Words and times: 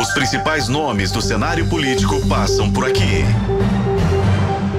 Os 0.00 0.12
principais 0.12 0.66
nomes 0.66 1.12
do 1.12 1.20
cenário 1.20 1.68
político 1.68 2.26
passam 2.26 2.72
por 2.72 2.88
aqui. 2.88 3.22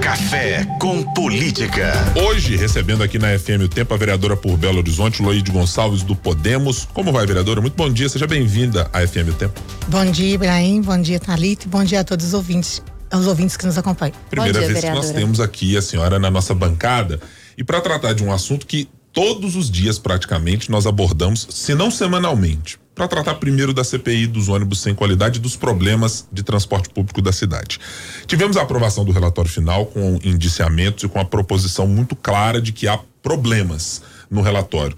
Café 0.02 0.66
com 0.80 1.04
Política. 1.14 1.94
Hoje, 2.16 2.56
recebendo 2.56 3.04
aqui 3.04 3.20
na 3.20 3.38
FM 3.38 3.66
o 3.66 3.68
Tempo, 3.68 3.94
a 3.94 3.98
vereadora 3.98 4.36
por 4.36 4.58
Belo 4.58 4.80
Horizonte, 4.80 5.22
Loide 5.22 5.52
Gonçalves, 5.52 6.02
do 6.02 6.16
Podemos. 6.16 6.88
Como 6.92 7.12
vai, 7.12 7.28
vereadora? 7.28 7.62
Muito 7.62 7.76
bom 7.76 7.88
dia, 7.88 8.10
seja 8.10 8.26
bem-vinda 8.26 8.90
à 8.92 9.06
FM 9.06 9.30
o 9.30 9.34
Tempo. 9.34 9.62
Bom 9.90 10.06
dia, 10.06 10.34
Ibrahim, 10.34 10.82
bom 10.82 11.00
dia, 11.00 11.20
Thalita, 11.20 11.70
bom 11.70 11.84
dia 11.84 12.00
a 12.00 12.04
todos 12.04 12.26
os 12.26 12.34
ouvintes, 12.34 12.82
aos 13.12 13.28
ouvintes 13.28 13.56
que 13.56 13.68
nos 13.68 13.78
acompanham. 13.78 14.16
Primeira 14.28 14.58
dia, 14.58 14.68
vez 14.68 14.74
vereadora. 14.74 15.06
que 15.06 15.14
nós 15.14 15.22
temos 15.22 15.40
aqui 15.40 15.78
a 15.78 15.84
senhora 15.84 16.18
na 16.18 16.32
nossa 16.32 16.56
bancada 16.56 17.20
e 17.56 17.64
para 17.64 17.80
tratar 17.80 18.14
de 18.14 18.24
um 18.24 18.34
assunto 18.34 18.66
que 18.66 18.90
todos 19.14 19.56
os 19.56 19.70
dias 19.70 20.00
praticamente 20.00 20.72
nós 20.72 20.88
abordamos, 20.88 21.46
se 21.52 21.76
não 21.76 21.92
semanalmente, 21.92 22.81
para 22.94 23.08
tratar 23.08 23.36
primeiro 23.36 23.74
da 23.74 23.84
CPI 23.84 24.28
dos 24.28 24.50
ônibus 24.50 24.82
sem 24.82 24.94
qualidade 24.94 25.40
e 25.40 25.42
dos 25.42 25.56
problemas 25.56 26.28
de 26.32 26.44
transporte 26.44 26.90
público 26.90 27.22
da 27.22 27.32
cidade. 27.32 27.80
Tivemos 28.28 28.58
a 28.58 28.62
aprovação 28.62 29.06
do 29.06 29.12
relatório 29.12 29.50
final 29.50 29.86
com 29.86 30.20
indiciamentos 30.24 31.04
e 31.04 31.08
com 31.08 31.20
a 31.20 31.26
proposição 31.26 31.88
muito 31.88 32.16
clara 32.16 32.62
de 32.62 32.72
que 32.72 32.88
há 32.88 33.00
problemas 33.22 34.02
no 34.30 34.42
relatório. 34.42 34.96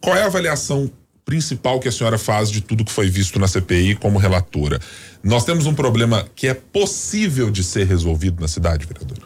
Qual 0.00 0.16
é 0.16 0.22
a 0.22 0.26
avaliação 0.26 0.90
principal 1.24 1.80
que 1.80 1.88
a 1.88 1.92
senhora 1.92 2.18
faz 2.18 2.50
de 2.50 2.60
tudo 2.60 2.84
que 2.84 2.92
foi 2.92 3.08
visto 3.08 3.38
na 3.38 3.48
CPI 3.48 3.96
como 3.96 4.18
relatora? 4.18 4.80
Nós 5.22 5.44
temos 5.44 5.66
um 5.66 5.74
problema 5.74 6.26
que 6.34 6.46
é 6.46 6.54
possível 6.54 7.50
de 7.50 7.62
ser 7.64 7.86
resolvido 7.86 8.40
na 8.40 8.48
cidade, 8.48 8.86
vereadora? 8.86 9.22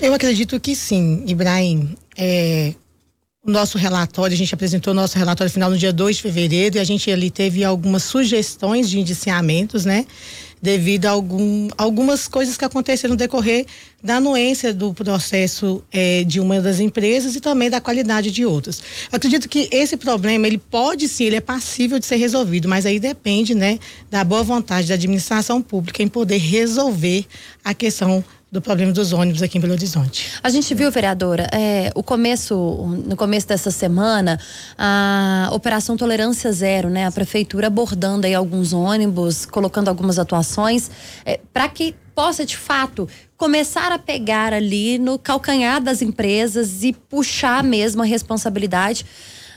Eu 0.00 0.12
acredito 0.12 0.58
que 0.60 0.74
sim, 0.74 1.24
Ibrahim. 1.26 1.96
É, 2.16 2.74
o 3.44 3.50
nosso 3.50 3.76
relatório, 3.76 4.34
a 4.34 4.36
gente 4.38 4.54
apresentou 4.54 4.92
o 4.92 4.96
nosso 4.96 5.18
relatório 5.18 5.52
final 5.52 5.70
no 5.70 5.76
dia 5.76 5.92
2 5.92 6.16
de 6.16 6.22
fevereiro 6.22 6.76
e 6.76 6.80
a 6.80 6.84
gente 6.84 7.10
ali 7.10 7.30
teve 7.30 7.62
algumas 7.62 8.02
sugestões 8.02 8.88
de 8.88 8.98
indiciamentos, 8.98 9.84
né? 9.84 10.06
Devido 10.62 11.04
a 11.04 11.10
algum, 11.10 11.68
algumas 11.76 12.26
coisas 12.26 12.56
que 12.56 12.64
aconteceram 12.64 13.12
no 13.12 13.18
decorrer 13.18 13.66
da 14.02 14.16
anuência 14.16 14.72
do 14.72 14.94
processo 14.94 15.84
eh, 15.92 16.24
de 16.24 16.40
uma 16.40 16.58
das 16.58 16.80
empresas 16.80 17.36
e 17.36 17.40
também 17.40 17.68
da 17.68 17.82
qualidade 17.82 18.30
de 18.30 18.46
outras. 18.46 18.82
Eu 19.12 19.16
acredito 19.16 19.46
que 19.46 19.68
esse 19.70 19.98
problema, 19.98 20.46
ele 20.46 20.56
pode 20.56 21.06
sim, 21.06 21.24
ele 21.24 21.36
é 21.36 21.40
passível 21.40 21.98
de 21.98 22.06
ser 22.06 22.16
resolvido, 22.16 22.66
mas 22.66 22.86
aí 22.86 22.98
depende, 22.98 23.54
né, 23.54 23.78
da 24.10 24.24
boa 24.24 24.42
vontade 24.42 24.88
da 24.88 24.94
administração 24.94 25.60
pública 25.60 26.02
em 26.02 26.08
poder 26.08 26.38
resolver 26.38 27.26
a 27.62 27.74
questão 27.74 28.24
do 28.54 28.62
problema 28.62 28.92
dos 28.92 29.12
ônibus 29.12 29.42
aqui 29.42 29.58
em 29.58 29.60
Belo 29.60 29.72
Horizonte. 29.72 30.30
A 30.40 30.48
gente 30.48 30.72
viu, 30.76 30.88
vereadora, 30.88 31.48
é, 31.52 31.90
o 31.92 32.04
começo, 32.04 32.54
no 33.04 33.16
começo 33.16 33.48
dessa 33.48 33.68
semana, 33.68 34.38
a 34.78 35.50
Operação 35.52 35.96
Tolerância 35.96 36.52
Zero, 36.52 36.88
né? 36.88 37.04
A 37.04 37.10
prefeitura 37.10 37.66
abordando 37.66 38.28
aí 38.28 38.32
alguns 38.32 38.72
ônibus, 38.72 39.44
colocando 39.44 39.88
algumas 39.88 40.20
atuações, 40.20 40.88
é, 41.26 41.40
para 41.52 41.68
que 41.68 41.96
possa 42.14 42.46
de 42.46 42.56
fato 42.56 43.08
começar 43.36 43.90
a 43.90 43.98
pegar 43.98 44.52
ali 44.52 45.00
no 45.00 45.18
calcanhar 45.18 45.82
das 45.82 46.00
empresas 46.00 46.84
e 46.84 46.92
puxar 46.92 47.64
mesmo 47.64 48.02
a 48.02 48.04
responsabilidade 48.04 49.04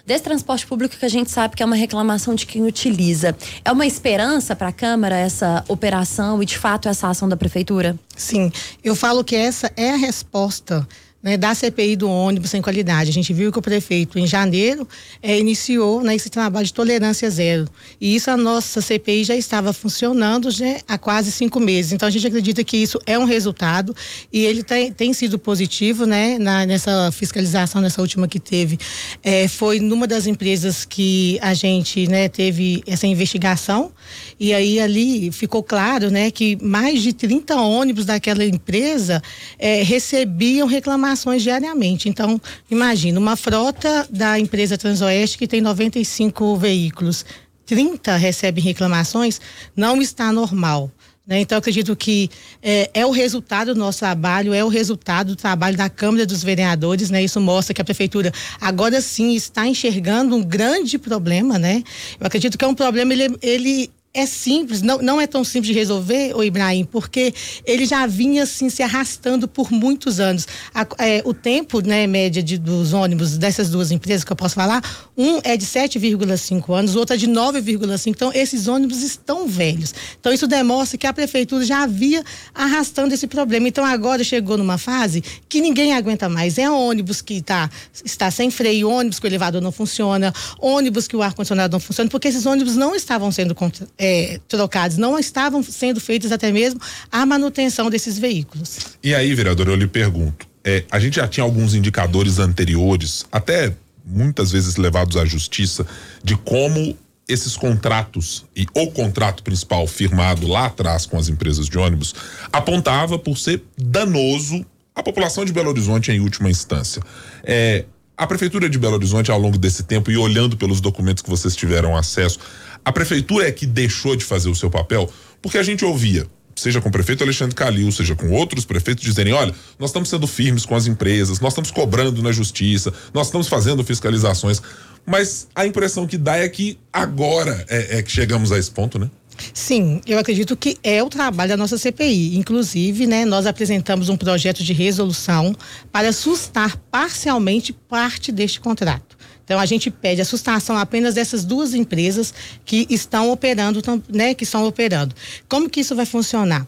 desse 0.08 0.24
transporte 0.24 0.66
público 0.66 0.96
que 0.96 1.06
a 1.06 1.10
gente 1.10 1.30
sabe 1.30 1.54
que 1.54 1.62
é 1.62 1.66
uma 1.66 1.76
reclamação 1.76 2.34
de 2.34 2.46
quem 2.46 2.64
utiliza. 2.64 3.36
É 3.66 3.72
uma 3.74 3.86
esperança 3.86 4.56
para 4.56 4.70
a 4.70 4.72
Câmara 4.72 5.18
essa 5.18 5.66
operação 5.68 6.42
e, 6.42 6.46
de 6.46 6.58
fato, 6.58 6.88
essa 6.88 7.10
ação 7.10 7.28
da 7.28 7.36
Prefeitura? 7.36 8.00
Sim, 8.16 8.50
eu 8.82 8.96
falo 8.96 9.22
que 9.22 9.36
essa 9.36 9.70
é 9.76 9.92
a 9.92 9.98
resposta 9.98 10.88
né, 11.28 11.36
da 11.36 11.54
CPI 11.54 11.98
do 11.98 12.10
ônibus 12.10 12.52
sem 12.52 12.62
qualidade. 12.62 13.10
A 13.10 13.14
gente 13.14 13.34
viu 13.34 13.52
que 13.52 13.60
o 13.60 13.62
prefeito, 13.62 14.18
em 14.18 14.26
janeiro, 14.26 14.88
é, 15.22 15.38
iniciou 15.38 16.02
né, 16.02 16.16
esse 16.16 16.30
trabalho 16.30 16.66
de 16.66 16.74
tolerância 16.74 17.30
zero. 17.30 17.68
E 18.00 18.16
isso 18.16 18.32
a 18.32 18.38
nossa 18.38 18.80
CPI 18.80 19.26
já 19.26 19.36
estava 19.36 19.74
funcionando 19.74 20.50
já 20.50 20.78
há 20.88 20.98
quase 20.98 21.30
cinco 21.34 21.60
meses. 21.60 21.92
Então 21.92 22.08
a 22.08 22.10
gente 22.10 22.26
acredita 22.26 22.64
que 22.64 22.78
isso 22.78 22.98
é 23.06 23.20
um 23.20 23.26
resultado 23.26 23.94
e 24.32 24.46
ele 24.46 24.64
tem, 24.64 24.90
tem 24.90 25.12
sido 25.12 25.38
positivo 25.38 26.06
né, 26.06 26.40
na, 26.40 26.66
nessa 26.66 27.12
fiscalização, 27.12 27.82
nessa 27.82 28.02
última 28.02 28.26
que 28.26 28.40
teve. 28.40 28.80
É, 29.22 29.50
foi 29.50 29.82
numa 29.82 30.08
das 30.08 30.28
empresas 30.28 30.86
que 30.86 31.38
a 31.42 31.54
gente 31.54 32.08
né, 32.08 32.30
teve 32.30 32.82
essa 32.88 33.06
investigação 33.06 33.92
e 34.40 34.54
aí 34.54 34.80
ali 34.80 35.30
ficou 35.34 35.62
claro 35.62 36.10
né, 36.10 36.32
que 36.32 36.58
mais 36.64 37.02
de 37.02 37.12
30 37.12 37.54
ônibus 37.56 38.06
daquela 38.06 38.46
empresa 38.46 39.22
é, 39.60 39.84
recebiam 39.84 40.66
reclamações 40.70 41.17
reclamações 41.18 41.42
diariamente. 41.42 42.08
Então, 42.08 42.40
imagina, 42.70 43.20
uma 43.20 43.36
frota 43.36 44.08
da 44.10 44.40
empresa 44.40 44.78
Transoeste 44.78 45.38
que 45.38 45.48
tem 45.48 45.60
95 45.60 46.56
veículos, 46.56 47.26
30 47.66 48.16
recebem 48.16 48.64
reclamações, 48.64 49.42
não 49.76 50.02
está 50.02 50.32
normal. 50.32 50.92
Né? 51.26 51.42
Então, 51.42 51.58
acredito 51.58 51.94
que 51.94 52.30
é, 52.62 52.90
é, 52.94 53.06
o 53.06 53.12
resultado 53.12 53.74
do 53.74 53.80
nosso 53.80 54.00
trabalho, 54.00 54.54
é 54.54 54.64
o 54.64 54.70
resultado 54.70 55.30
do 55.30 55.36
trabalho 55.36 55.76
da 55.76 55.90
Câmara 55.90 56.26
dos 56.26 56.42
Vereadores, 56.42 57.10
né? 57.10 57.22
Isso 57.22 57.42
mostra 57.42 57.74
que 57.74 57.82
a 57.82 57.86
Prefeitura 57.86 58.32
agora 58.62 59.02
sim 59.02 59.36
está 59.36 59.68
enxergando 59.68 60.38
um 60.38 60.42
grande 60.42 60.98
problema, 60.98 61.60
né? 61.60 61.84
Eu 62.18 62.26
acredito 62.26 62.58
que 62.58 62.64
é 62.64 62.68
um 62.68 62.74
problema, 62.74 63.12
ele, 63.12 63.36
ele 63.42 63.92
é 64.14 64.26
simples, 64.26 64.82
não, 64.82 64.98
não 64.98 65.22
é 65.22 65.28
tão 65.28 65.44
simples 65.44 65.68
de 65.68 65.74
resolver, 65.74 66.36
o 66.36 66.44
Ibrahim, 66.44 66.86
porque 66.86 67.34
ele 67.64 67.86
já 67.86 68.08
vinha 68.08 68.44
assim 68.44 68.68
se 68.68 68.82
arrastando 68.82 69.48
por 69.48 69.72
muitos 69.72 70.20
anos. 70.20 70.48
A, 70.74 70.88
é, 70.98 71.22
o 71.24 71.34
tempo, 71.36 71.82
né, 71.82 72.08
média 72.08 72.42
de, 72.42 72.58
dos 72.58 72.94
ônibus 72.94 73.38
dessas 73.38 73.70
duas 73.70 73.92
empresas 73.92 74.24
que 74.24 74.32
eu 74.32 74.36
posso 74.36 74.56
falar, 74.56 74.82
um 75.16 75.40
é 75.44 75.56
de 75.56 75.66
7,5 75.66 76.74
anos, 76.74 76.96
o 76.96 77.00
outro 77.00 77.14
é 77.14 77.18
de 77.18 77.28
9,5. 77.28 78.08
Então, 78.08 78.32
esses 78.34 78.68
ônibus 78.68 79.04
estão 79.04 79.48
velhos. 79.48 79.94
Então, 80.20 80.34
isso 80.34 80.48
demonstra 80.48 80.98
que 80.98 81.06
a 81.06 81.14
prefeitura 81.14 81.64
já 81.64 81.84
havia 81.84 82.24
arrastando 82.56 83.14
esse 83.14 83.28
problema. 83.28 83.68
Então, 83.68 83.86
agora 83.86 84.24
chegou 84.24 84.58
numa 84.58 84.80
fase 84.80 85.24
que 85.48 85.62
ninguém 85.62 85.94
aguenta 85.94 86.28
mais. 86.28 86.58
É 86.58 86.70
ônibus 86.70 87.22
que 87.22 87.40
tá, 87.40 87.70
está 88.04 88.32
sem 88.32 88.50
freio, 88.50 88.90
ônibus 88.90 89.20
que 89.20 89.28
o 89.28 89.30
elevador 89.30 89.62
não 89.62 89.72
funciona, 89.72 90.34
ônibus 90.60 91.08
que 91.08 91.16
o 91.16 91.22
ar-condicionado 91.22 91.74
não 91.74 91.80
funciona, 91.80 92.10
porque 92.10 92.28
esses 92.28 92.48
ônibus 92.48 92.76
não 92.76 92.96
estavam 92.96 93.32
sendo 93.32 93.54
é, 93.98 94.40
trocados, 94.48 94.98
não 94.98 95.18
estavam 95.18 95.64
sendo 95.64 96.00
feitas 96.00 96.32
até 96.32 96.52
mesmo 96.52 96.80
a 97.12 97.26
manutenção 97.26 97.90
desses 97.90 98.18
veículos. 98.18 98.80
E 99.04 99.16
aí, 99.16 99.34
vereador, 99.34 99.68
eu 99.68 99.76
lhe 99.76 99.88
pergunto, 99.88 100.48
é, 100.64 100.84
a 100.92 101.00
gente 101.00 101.16
já 101.16 101.28
tinha 101.28 101.44
alguns 101.44 101.74
indicadores 101.74 102.40
anteriores, 102.40 103.26
até 103.32 103.74
muitas 104.06 104.52
vezes 104.52 104.76
levados 104.76 105.18
à 105.18 105.26
justiça, 105.26 105.86
de 106.24 106.36
como 106.36 106.98
esses 107.28 107.58
contratos 107.58 108.46
e 108.56 108.66
o 108.74 108.90
contrato 108.92 109.44
principal 109.44 109.86
firmado 109.86 110.48
lá 110.48 110.68
atrás 110.68 111.06
com 111.06 111.18
as 111.18 111.28
empresas 111.28 111.68
de 111.68 111.78
ônibus 111.78 112.16
apontava 112.54 113.20
por 113.20 113.38
ser 113.38 113.64
danoso 113.78 114.66
à 114.96 115.04
população 115.04 115.44
de 115.44 115.52
Belo 115.52 115.70
Horizonte 115.70 116.12
em 116.12 116.22
última 116.22 116.50
instância. 116.50 117.02
É, 117.44 117.84
a 118.18 118.26
prefeitura 118.26 118.68
de 118.70 118.80
Belo 118.80 118.96
Horizonte 118.96 119.30
ao 119.30 119.40
longo 119.40 119.58
desse 119.58 119.84
tempo 119.84 120.10
e 120.10 120.18
olhando 120.18 120.58
pelos 120.58 120.82
documentos 120.82 121.22
que 121.22 121.30
vocês 121.30 121.56
tiveram 121.56 121.96
acesso, 121.96 122.40
a 122.88 122.92
prefeitura 122.94 123.46
é 123.46 123.52
que 123.52 123.66
deixou 123.66 124.16
de 124.16 124.24
fazer 124.24 124.48
o 124.48 124.56
seu 124.56 124.70
papel, 124.70 125.12
porque 125.42 125.58
a 125.58 125.64
gente 125.64 125.84
ouvia, 125.84 126.26
seja 126.56 126.80
com 126.80 126.88
o 126.88 126.92
prefeito 126.92 127.22
Alexandre 127.22 127.54
Calil, 127.54 127.92
seja 127.92 128.16
com 128.16 128.30
outros 128.30 128.64
prefeitos, 128.64 129.04
dizerem: 129.04 129.34
olha, 129.34 129.54
nós 129.78 129.90
estamos 129.90 130.08
sendo 130.08 130.26
firmes 130.26 130.66
com 130.66 130.74
as 130.74 130.88
empresas, 130.88 131.42
nós 131.42 131.52
estamos 131.52 131.70
cobrando 131.70 132.24
na 132.24 132.32
justiça, 132.32 132.94
nós 133.14 133.28
estamos 133.28 133.50
fazendo 133.50 133.84
fiscalizações. 133.84 134.62
Mas 135.06 135.50
a 135.54 135.68
impressão 135.68 136.08
que 136.08 136.18
dá 136.18 136.38
é 136.38 136.48
que 136.48 136.80
agora 136.94 137.66
é, 137.68 137.98
é 137.98 138.02
que 138.02 138.10
chegamos 138.10 138.54
a 138.54 138.58
esse 138.58 138.72
ponto, 138.72 138.98
né? 138.98 139.10
Sim, 139.54 140.00
eu 140.08 140.18
acredito 140.18 140.56
que 140.56 140.78
é 140.82 141.04
o 141.04 141.10
trabalho 141.10 141.50
da 141.50 141.58
nossa 141.58 141.78
CPI. 141.78 142.38
Inclusive, 142.38 143.06
né, 143.06 143.26
nós 143.26 143.46
apresentamos 143.46 144.08
um 144.08 144.16
projeto 144.16 144.64
de 144.64 144.72
resolução 144.72 145.54
para 145.92 146.14
sustar 146.14 146.78
parcialmente 146.90 147.74
parte 147.74 148.32
deste 148.32 148.62
contrato. 148.62 149.17
Então 149.48 149.62
a 149.62 149.66
gente 149.66 149.90
pede 149.90 150.20
a 150.20 150.26
sustação 150.26 150.76
apenas 150.76 151.14
dessas 151.14 151.46
duas 151.46 151.74
empresas 151.74 152.34
que 152.66 152.86
estão 152.90 153.32
operando, 153.32 153.82
né, 154.10 154.34
que 154.34 154.44
estão 154.44 154.68
operando. 154.68 155.16
Como 155.48 155.70
que 155.70 155.80
isso 155.80 155.96
vai 155.96 156.06
funcionar? 156.06 156.68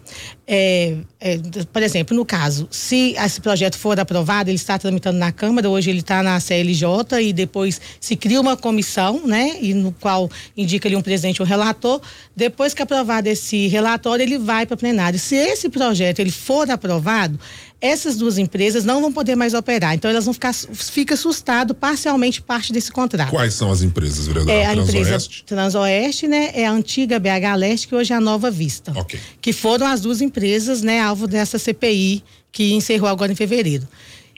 É, 0.52 0.96
é, 1.20 1.38
por 1.72 1.84
exemplo, 1.84 2.18
no 2.18 2.26
caso, 2.26 2.68
se 2.72 3.14
esse 3.24 3.40
projeto 3.40 3.78
for 3.78 4.00
aprovado, 4.00 4.50
ele 4.50 4.56
está 4.56 4.80
tramitando 4.80 5.20
na 5.20 5.32
Câmara, 5.32 5.70
hoje 5.70 5.92
ele 5.92 6.00
está 6.00 6.24
na 6.24 6.40
CLJ 6.40 7.22
e 7.22 7.32
depois 7.32 7.80
se 8.02 8.16
cria 8.16 8.42
uma 8.42 8.58
comissão, 8.58 9.28
né, 9.28 9.58
e 9.62 9.76
no 9.76 9.92
qual 9.92 10.28
indica 10.58 10.90
ali 10.90 10.96
um 10.96 11.04
presidente 11.04 11.40
ou 11.40 11.46
um 11.46 11.50
relator. 11.50 12.02
Depois 12.36 12.74
que 12.74 12.82
aprovado 12.82 13.30
esse 13.30 13.68
relatório, 13.68 14.24
ele 14.24 14.40
vai 14.40 14.66
para 14.66 14.76
plenário. 14.76 15.20
Se 15.20 15.36
esse 15.36 15.70
projeto 15.70 16.18
ele 16.18 16.32
for 16.32 16.68
aprovado, 16.72 17.40
essas 17.82 18.18
duas 18.18 18.38
empresas 18.38 18.84
não 18.84 19.02
vão 19.02 19.12
poder 19.12 19.36
mais 19.36 19.54
operar. 19.54 19.94
Então 19.94 20.12
elas 20.12 20.26
vão 20.26 20.34
ficar 20.34 20.54
fica 20.54 21.14
assustado 21.14 21.74
parcialmente 21.74 22.42
parte 22.42 22.74
desse 22.74 22.92
contrato. 22.92 23.30
Quais 23.30 23.54
são 23.54 23.72
as 23.72 23.82
empresas, 23.82 24.28
vereadora? 24.28 24.58
É 24.58 24.66
a 24.66 24.76
empresa 24.76 25.18
Transoeste, 25.46 26.28
né? 26.28 26.52
É 26.54 26.66
a 26.66 26.72
antiga 26.72 27.20
BH 27.20 27.56
Leste 27.58 27.88
que 27.88 27.96
hoje 27.96 28.12
é 28.12 28.16
a 28.16 28.22
Nova 28.22 28.52
Vista. 28.52 28.92
Ok. 28.96 29.20
Que 29.42 29.54
foram 29.54 29.88
as 29.88 30.02
duas 30.02 30.22
empresas, 30.22 30.39
né, 30.82 31.00
alvo 31.00 31.28
dessa 31.28 31.58
CPI 31.58 32.24
que 32.52 32.74
encerrou 32.74 33.10
agora 33.10 33.32
em 33.32 33.36
fevereiro. 33.36 33.88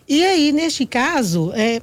E 0.08 0.24
aí, 0.26 0.52
neste 0.52 0.86
caso, 0.86 1.52
é, 1.56 1.82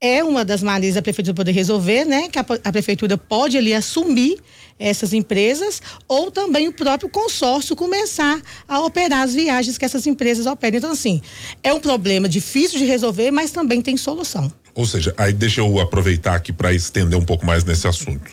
é 0.00 0.22
uma 0.22 0.44
das 0.44 0.62
maneiras 0.62 0.96
da 0.96 1.02
prefeitura 1.02 1.34
poder 1.34 1.52
resolver, 1.52 2.04
né? 2.04 2.28
Que 2.28 2.38
a, 2.38 2.44
a, 2.64 2.72
prefeitura 2.72 3.16
pode 3.16 3.56
ali 3.56 3.72
assumir 3.72 4.38
essas 4.78 5.12
empresas 5.12 5.80
ou 6.08 6.30
também 6.30 6.66
o 6.66 6.72
próprio 6.72 7.08
consórcio 7.08 7.76
começar 7.76 8.40
a 8.66 8.80
operar 8.80 9.22
as 9.22 9.32
viagens 9.32 9.78
que 9.78 9.84
essas 9.84 10.06
empresas 10.06 10.44
operam. 10.44 10.78
Então, 10.78 10.90
assim, 10.90 11.22
é 11.62 11.72
um 11.72 11.78
problema 11.78 12.28
difícil 12.28 12.78
de 12.78 12.84
resolver, 12.84 13.30
mas 13.30 13.52
também 13.52 13.80
tem 13.80 13.96
solução. 13.96 14.52
Ou 14.74 14.86
seja, 14.86 15.14
aí 15.16 15.32
deixa 15.32 15.60
eu 15.60 15.78
aproveitar 15.78 16.34
aqui 16.34 16.52
para 16.52 16.72
estender 16.72 17.18
um 17.18 17.24
pouco 17.24 17.44
mais 17.44 17.62
nesse 17.62 17.86
assunto. 17.86 18.32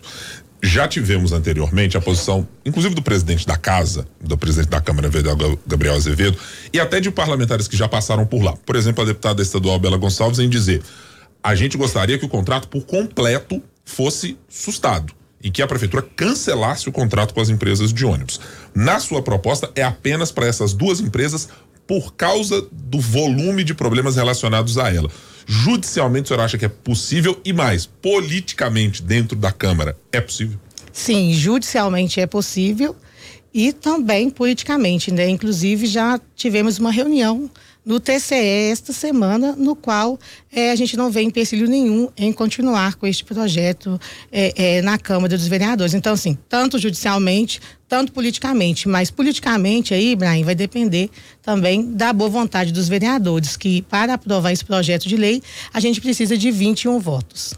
Já 0.62 0.88
tivemos 0.88 1.32
anteriormente 1.32 1.98
a 1.98 2.02
posição, 2.02 2.48
inclusive 2.66 2.94
do 2.94 3.02
presidente 3.02 3.48
da 3.48 3.56
casa, 3.56 4.06
do 4.20 4.38
presidente 4.38 4.70
da 4.70 4.82
Câmara, 4.82 5.10
Gabriel 5.66 5.96
Azevedo, 5.96 6.38
e 6.74 6.80
até 6.80 7.00
de 7.00 7.10
parlamentares 7.10 7.68
que 7.68 7.78
já 7.78 7.88
passaram 7.88 8.26
por 8.26 8.44
lá. 8.44 8.54
Por 8.66 8.76
exemplo, 8.76 9.04
a 9.04 9.08
deputada 9.08 9.42
estadual 9.42 9.80
Bela 9.80 9.98
Gonçalves 9.98 10.40
em 10.40 10.50
dizer: 10.50 10.82
a 11.42 11.56
gente 11.56 11.78
gostaria 11.78 12.18
que 12.18 12.26
o 12.26 12.30
contrato 12.30 12.68
por 12.68 12.86
completo 12.86 13.64
fosse 13.86 14.38
sustado 14.50 15.14
e 15.42 15.50
que 15.50 15.62
a 15.62 15.68
prefeitura 15.68 16.06
cancelasse 16.16 16.90
o 16.90 16.92
contrato 16.92 17.34
com 17.34 17.40
as 17.40 17.50
empresas 17.50 17.94
de 17.94 18.06
ônibus. 18.06 18.42
Na 18.76 19.00
sua 19.00 19.22
proposta, 19.22 19.72
é 19.74 19.84
apenas 19.84 20.32
para 20.32 20.46
essas 20.46 20.74
duas 20.74 21.00
empresas 21.00 21.48
por 21.88 22.14
causa 22.14 22.68
do 22.72 23.00
volume 23.00 23.64
de 23.64 23.74
problemas 23.74 24.18
relacionados 24.18 24.78
a 24.78 24.94
ela. 24.94 25.10
Judicialmente, 25.52 26.26
o 26.26 26.28
senhor 26.28 26.44
acha 26.44 26.60
que 26.60 26.66
é 26.66 26.70
possível 26.70 27.42
e 27.44 27.52
mais, 27.52 27.88
politicamente, 27.88 29.02
dentro 29.02 29.36
da 29.36 29.52
Câmara, 29.52 29.98
é 30.12 30.22
possível? 30.22 30.60
Sim, 30.94 31.34
judicialmente 31.34 32.22
é 32.22 32.28
possível 32.28 32.96
e 33.52 33.74
também 33.74 34.30
politicamente, 34.30 35.12
né? 35.12 35.28
Inclusive 35.28 35.88
já 35.88 36.22
tivemos 36.36 36.78
uma 36.78 36.92
reunião 36.92 37.50
no 37.90 38.00
TCE 38.00 38.70
esta 38.72 38.94
semana, 38.94 39.56
no 39.58 39.76
qual 39.76 40.20
é, 40.52 40.70
a 40.70 40.76
gente 40.76 40.96
não 40.96 41.10
vê 41.10 41.24
empecilho 41.24 41.68
nenhum 41.68 42.08
em 42.16 42.32
continuar 42.32 42.94
com 42.94 43.08
este 43.08 43.26
projeto 43.26 44.00
é, 44.32 44.78
é, 44.78 44.82
na 44.84 45.00
Câmara 45.00 45.36
dos 45.36 45.48
Vereadores. 45.48 45.96
Então, 45.96 46.14
assim, 46.14 46.38
tanto 46.48 46.78
judicialmente, 46.78 47.60
tanto 47.88 48.12
politicamente, 48.12 48.88
mas 48.88 49.10
politicamente 49.10 49.96
aí, 49.96 50.16
Brian, 50.16 50.46
vai 50.46 50.54
depender 50.54 51.10
também 51.42 51.84
da 51.84 52.14
boa 52.14 52.30
vontade 52.30 52.72
dos 52.72 52.88
vereadores, 52.88 53.58
que 53.58 53.82
para 53.82 54.14
aprovar 54.14 54.52
esse 54.52 54.64
projeto 54.64 55.10
de 55.10 55.18
lei, 55.18 55.42
a 55.74 55.80
gente 55.80 56.00
precisa 56.00 56.38
de 56.38 56.52
21 56.52 57.00
votos. 57.00 57.56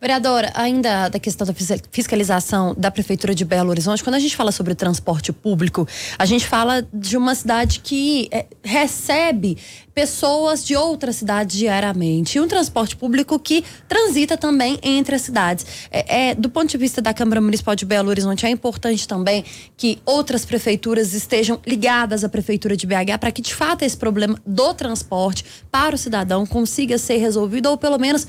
Vereadora, 0.00 0.52
ainda 0.54 1.08
da 1.08 1.18
questão 1.18 1.44
da 1.44 1.52
fiscalização 1.90 2.72
da 2.78 2.88
Prefeitura 2.88 3.34
de 3.34 3.44
Belo 3.44 3.70
Horizonte, 3.70 4.04
quando 4.04 4.14
a 4.14 4.20
gente 4.20 4.36
fala 4.36 4.52
sobre 4.52 4.72
transporte 4.72 5.32
público, 5.32 5.88
a 6.16 6.24
gente 6.24 6.46
fala 6.46 6.86
de 6.94 7.16
uma 7.16 7.34
cidade 7.34 7.80
que 7.80 8.28
é, 8.30 8.46
recebe 8.62 9.58
pessoas 9.92 10.64
de 10.64 10.76
outras 10.76 11.16
cidades 11.16 11.58
diariamente. 11.58 12.38
E 12.38 12.40
um 12.40 12.46
transporte 12.46 12.94
público 12.94 13.40
que 13.40 13.64
transita 13.88 14.36
também 14.36 14.78
entre 14.84 15.16
as 15.16 15.22
cidades. 15.22 15.66
É, 15.90 16.28
é, 16.28 16.34
do 16.36 16.48
ponto 16.48 16.70
de 16.70 16.78
vista 16.78 17.02
da 17.02 17.12
Câmara 17.12 17.40
Municipal 17.40 17.74
de 17.74 17.84
Belo 17.84 18.08
Horizonte, 18.08 18.46
é 18.46 18.50
importante 18.50 19.08
também 19.08 19.44
que 19.76 19.98
outras 20.06 20.44
prefeituras 20.44 21.12
estejam 21.12 21.60
ligadas 21.66 22.22
à 22.22 22.28
Prefeitura 22.28 22.76
de 22.76 22.86
BH 22.86 23.18
para 23.18 23.32
que, 23.32 23.42
de 23.42 23.52
fato, 23.52 23.82
esse 23.82 23.96
problema 23.96 24.40
do 24.46 24.72
transporte 24.74 25.44
para 25.72 25.96
o 25.96 25.98
cidadão 25.98 26.46
consiga 26.46 26.96
ser 26.98 27.16
resolvido 27.16 27.66
ou, 27.68 27.76
pelo 27.76 27.98
menos, 27.98 28.28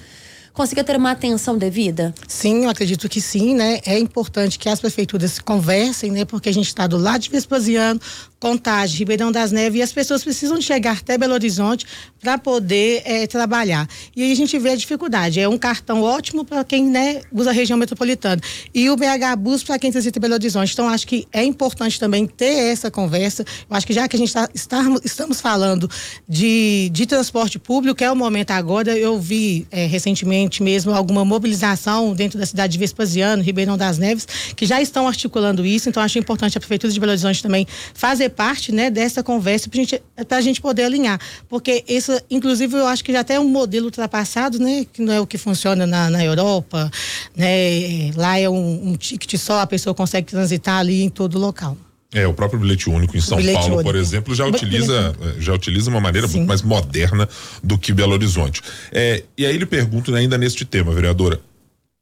consiga 0.59 0.83
ter 0.83 0.97
uma 0.97 1.11
atenção 1.11 1.57
devida? 1.57 2.13
Sim, 2.27 2.65
eu 2.65 2.69
acredito 2.69 3.07
que 3.07 3.21
sim, 3.21 3.55
né? 3.55 3.79
É 3.85 3.97
importante 3.97 4.59
que 4.59 4.67
as 4.67 4.81
prefeituras 4.81 5.39
conversem, 5.39 6.11
né? 6.11 6.25
Porque 6.25 6.49
a 6.49 6.53
gente 6.53 6.67
está 6.67 6.85
do 6.85 6.97
lado 6.97 7.21
de 7.21 7.29
Vespasiano, 7.29 7.97
Contagem, 8.37 8.97
Ribeirão 8.97 9.31
das 9.31 9.53
Neves 9.53 9.79
e 9.79 9.81
as 9.81 9.91
pessoas 9.93 10.23
precisam 10.23 10.61
chegar 10.61 10.97
até 10.97 11.17
Belo 11.17 11.33
Horizonte 11.33 11.85
para 12.21 12.37
poder 12.37 13.01
é, 13.05 13.27
trabalhar. 13.27 13.87
E 14.13 14.23
aí 14.23 14.31
a 14.31 14.35
gente 14.35 14.57
vê 14.59 14.71
a 14.71 14.75
dificuldade. 14.75 15.39
É 15.39 15.47
um 15.47 15.57
cartão 15.57 16.01
ótimo 16.01 16.43
para 16.43 16.63
quem 16.65 16.85
né, 16.85 17.21
usa 17.31 17.51
a 17.51 17.53
região 17.53 17.77
metropolitana 17.77 18.41
e 18.73 18.89
o 18.89 18.97
BH 18.97 19.37
Bus 19.37 19.63
para 19.63 19.79
quem 19.79 19.91
transita 19.91 20.19
Belo 20.19 20.33
Horizonte. 20.33 20.73
Então 20.73 20.89
acho 20.89 21.07
que 21.07 21.25
é 21.31 21.43
importante 21.43 21.97
também 21.99 22.27
ter 22.27 22.71
essa 22.71 22.91
conversa. 22.91 23.45
Eu 23.69 23.75
acho 23.75 23.87
que 23.87 23.93
já 23.93 24.07
que 24.07 24.15
a 24.15 24.19
gente 24.19 24.33
tá, 24.33 24.49
está, 24.53 24.81
estamos 25.03 25.39
falando 25.39 25.89
de, 26.27 26.89
de 26.91 27.05
transporte 27.05 27.57
público, 27.59 28.03
é 28.03 28.11
o 28.11 28.15
momento 28.15 28.51
agora. 28.51 28.97
Eu 28.97 29.19
vi 29.19 29.65
é, 29.71 29.85
recentemente 29.85 30.48
mesmo 30.61 30.93
alguma 30.93 31.23
mobilização 31.23 32.13
dentro 32.13 32.39
da 32.39 32.45
cidade 32.45 32.73
de 32.73 32.79
Vespasiano, 32.79 33.43
Ribeirão 33.43 33.77
das 33.77 33.97
Neves, 33.97 34.27
que 34.55 34.65
já 34.65 34.81
estão 34.81 35.07
articulando 35.07 35.65
isso. 35.65 35.89
Então 35.89 36.01
acho 36.01 36.17
importante 36.17 36.57
a 36.57 36.59
Prefeitura 36.59 36.91
de 36.91 36.99
Belo 36.99 37.11
Horizonte 37.11 37.43
também 37.43 37.67
fazer 37.93 38.29
parte 38.29 38.71
né, 38.71 38.89
dessa 38.89 39.21
conversa 39.21 39.69
para 39.69 39.77
gente, 39.77 40.01
a 40.29 40.41
gente 40.41 40.61
poder 40.61 40.83
alinhar. 40.83 41.19
Porque 41.47 41.83
isso, 41.87 42.19
inclusive, 42.29 42.75
eu 42.75 42.87
acho 42.87 43.03
que 43.03 43.11
já 43.11 43.19
até 43.19 43.35
é 43.35 43.39
um 43.39 43.47
modelo 43.47 43.85
ultrapassado, 43.85 44.59
né? 44.59 44.85
Que 44.91 45.01
não 45.01 45.13
é 45.13 45.19
o 45.19 45.27
que 45.27 45.37
funciona 45.37 45.85
na, 45.85 46.09
na 46.09 46.23
Europa. 46.23 46.89
Né? 47.35 48.11
Lá 48.15 48.39
é 48.39 48.49
um, 48.49 48.89
um 48.89 48.95
ticket 48.95 49.39
só, 49.39 49.59
a 49.59 49.67
pessoa 49.67 49.93
consegue 49.93 50.27
transitar 50.27 50.79
ali 50.79 51.03
em 51.03 51.09
todo 51.09 51.35
o 51.35 51.39
local. 51.39 51.77
É, 52.11 52.25
o 52.25 52.33
próprio 52.33 52.59
bilhete 52.59 52.89
único 52.89 53.15
em 53.15 53.21
São 53.21 53.37
Paulo, 53.37 53.75
único. 53.75 53.83
por 53.83 53.95
exemplo, 53.95 54.33
já 54.33 54.43
utiliza, 54.45 55.15
já 55.37 55.53
utiliza 55.53 55.91
uma 55.91 55.99
maneira 55.99 56.27
Sim. 56.27 56.37
muito 56.37 56.47
mais 56.47 56.63
moderna 56.63 57.29
do 57.63 57.77
que 57.77 57.93
Belo 57.93 58.13
Horizonte. 58.13 58.63
É, 58.91 59.23
e 59.37 59.45
aí 59.45 59.53
ele 59.53 59.65
pergunta 59.65 60.15
ainda 60.15 60.35
neste 60.35 60.65
tema, 60.65 60.91
vereadora, 60.91 61.39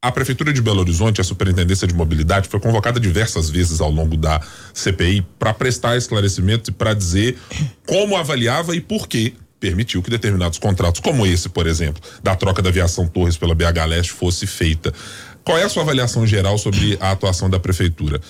a 0.01 0.11
Prefeitura 0.11 0.53
de 0.53 0.61
Belo 0.61 0.79
Horizonte, 0.79 1.19
a 1.19 1.23
Superintendência 1.23 1.87
de 1.87 1.93
Mobilidade, 1.93 2.47
foi 2.47 2.59
convocada 2.59 2.99
diversas 2.99 3.49
vezes 3.49 3.81
ao 3.81 3.91
longo 3.91 4.15
da 4.15 4.39
CPI 4.73 5.25
para 5.37 5.53
prestar 5.53 5.97
esclarecimentos 5.97 6.69
e 6.69 6.71
para 6.71 6.93
dizer 6.93 7.37
como 7.85 8.15
avaliava 8.15 8.75
e 8.75 8.79
por 8.79 9.07
que 9.07 9.33
permitiu 9.59 10.01
que 10.03 10.09
determinados 10.09 10.59
contratos, 10.59 11.01
como 11.01 11.25
esse, 11.25 11.49
por 11.49 11.67
exemplo, 11.67 12.01
da 12.23 12.35
troca 12.35 12.61
da 12.61 12.69
aviação 12.69 13.07
Torres 13.07 13.35
pela 13.35 13.55
BH 13.55 13.85
Leste, 13.87 14.11
fosse 14.13 14.45
feita. 14.45 14.93
Qual 15.43 15.57
é 15.57 15.63
a 15.63 15.69
sua 15.69 15.81
avaliação 15.83 16.27
geral 16.27 16.57
sobre 16.57 16.97
a 17.01 17.11
atuação 17.11 17.49
da 17.49 17.59
Prefeitura? 17.59 18.21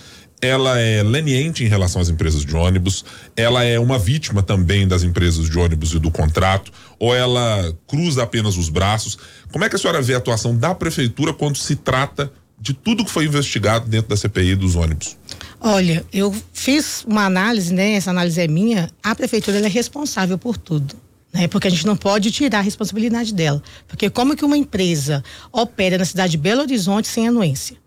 Ela 0.42 0.80
é 0.80 1.02
leniente 1.02 1.64
em 1.64 1.68
relação 1.68 2.02
às 2.02 2.10
empresas 2.10 2.46
de 2.46 2.56
ônibus, 2.56 3.04
ela 3.36 3.64
é 3.64 3.80
uma 3.80 3.98
vítima 3.98 4.44
também 4.44 4.88
das 4.88 5.04
empresas 5.04 5.50
de 5.50 5.58
ônibus 5.58 5.94
e 5.94 6.00
do 6.00 6.12
contrato, 6.12 6.72
ou 7.00 7.16
ela 7.16 7.74
cruza 7.88 8.24
apenas 8.24 8.58
os 8.58 8.70
braços. 8.70 9.18
Como 9.52 9.66
é 9.66 9.70
que 9.70 9.76
a 9.76 9.80
senhora 9.80 10.02
vê 10.02 10.14
a 10.14 10.18
atuação 10.18 10.56
da 10.56 10.76
prefeitura 10.76 11.34
quando 11.34 11.58
se 11.58 11.76
trata 11.76 12.32
de 12.60 12.74
tudo 12.74 13.06
que 13.06 13.12
foi 13.12 13.26
investigado 13.26 13.88
dentro 13.88 14.10
da 14.10 14.18
CPI 14.18 14.56
dos 14.56 14.76
ônibus? 14.76 15.18
Olha, 15.60 16.06
eu 16.14 16.36
fiz 16.54 17.04
uma 17.06 17.26
análise, 17.26 17.74
né? 17.74 17.94
Essa 17.94 18.12
análise 18.12 18.40
é 18.40 18.48
minha. 18.48 18.90
A 19.02 19.16
prefeitura 19.16 19.60
é 19.60 19.68
responsável 19.68 20.38
por 20.38 20.58
tudo. 20.58 20.96
Né, 21.34 21.46
porque 21.46 21.68
a 21.68 21.70
gente 21.70 21.86
não 21.86 21.98
pode 21.98 22.32
tirar 22.32 22.60
a 22.60 22.62
responsabilidade 22.62 23.34
dela. 23.34 23.62
Porque 23.86 24.10
como 24.10 24.36
que 24.36 24.46
uma 24.46 24.58
empresa 24.58 25.22
opera 25.52 25.98
na 25.98 26.06
cidade 26.06 26.32
de 26.32 26.38
Belo 26.38 26.62
Horizonte 26.62 27.08
sem 27.08 27.28
anuência? 27.28 27.78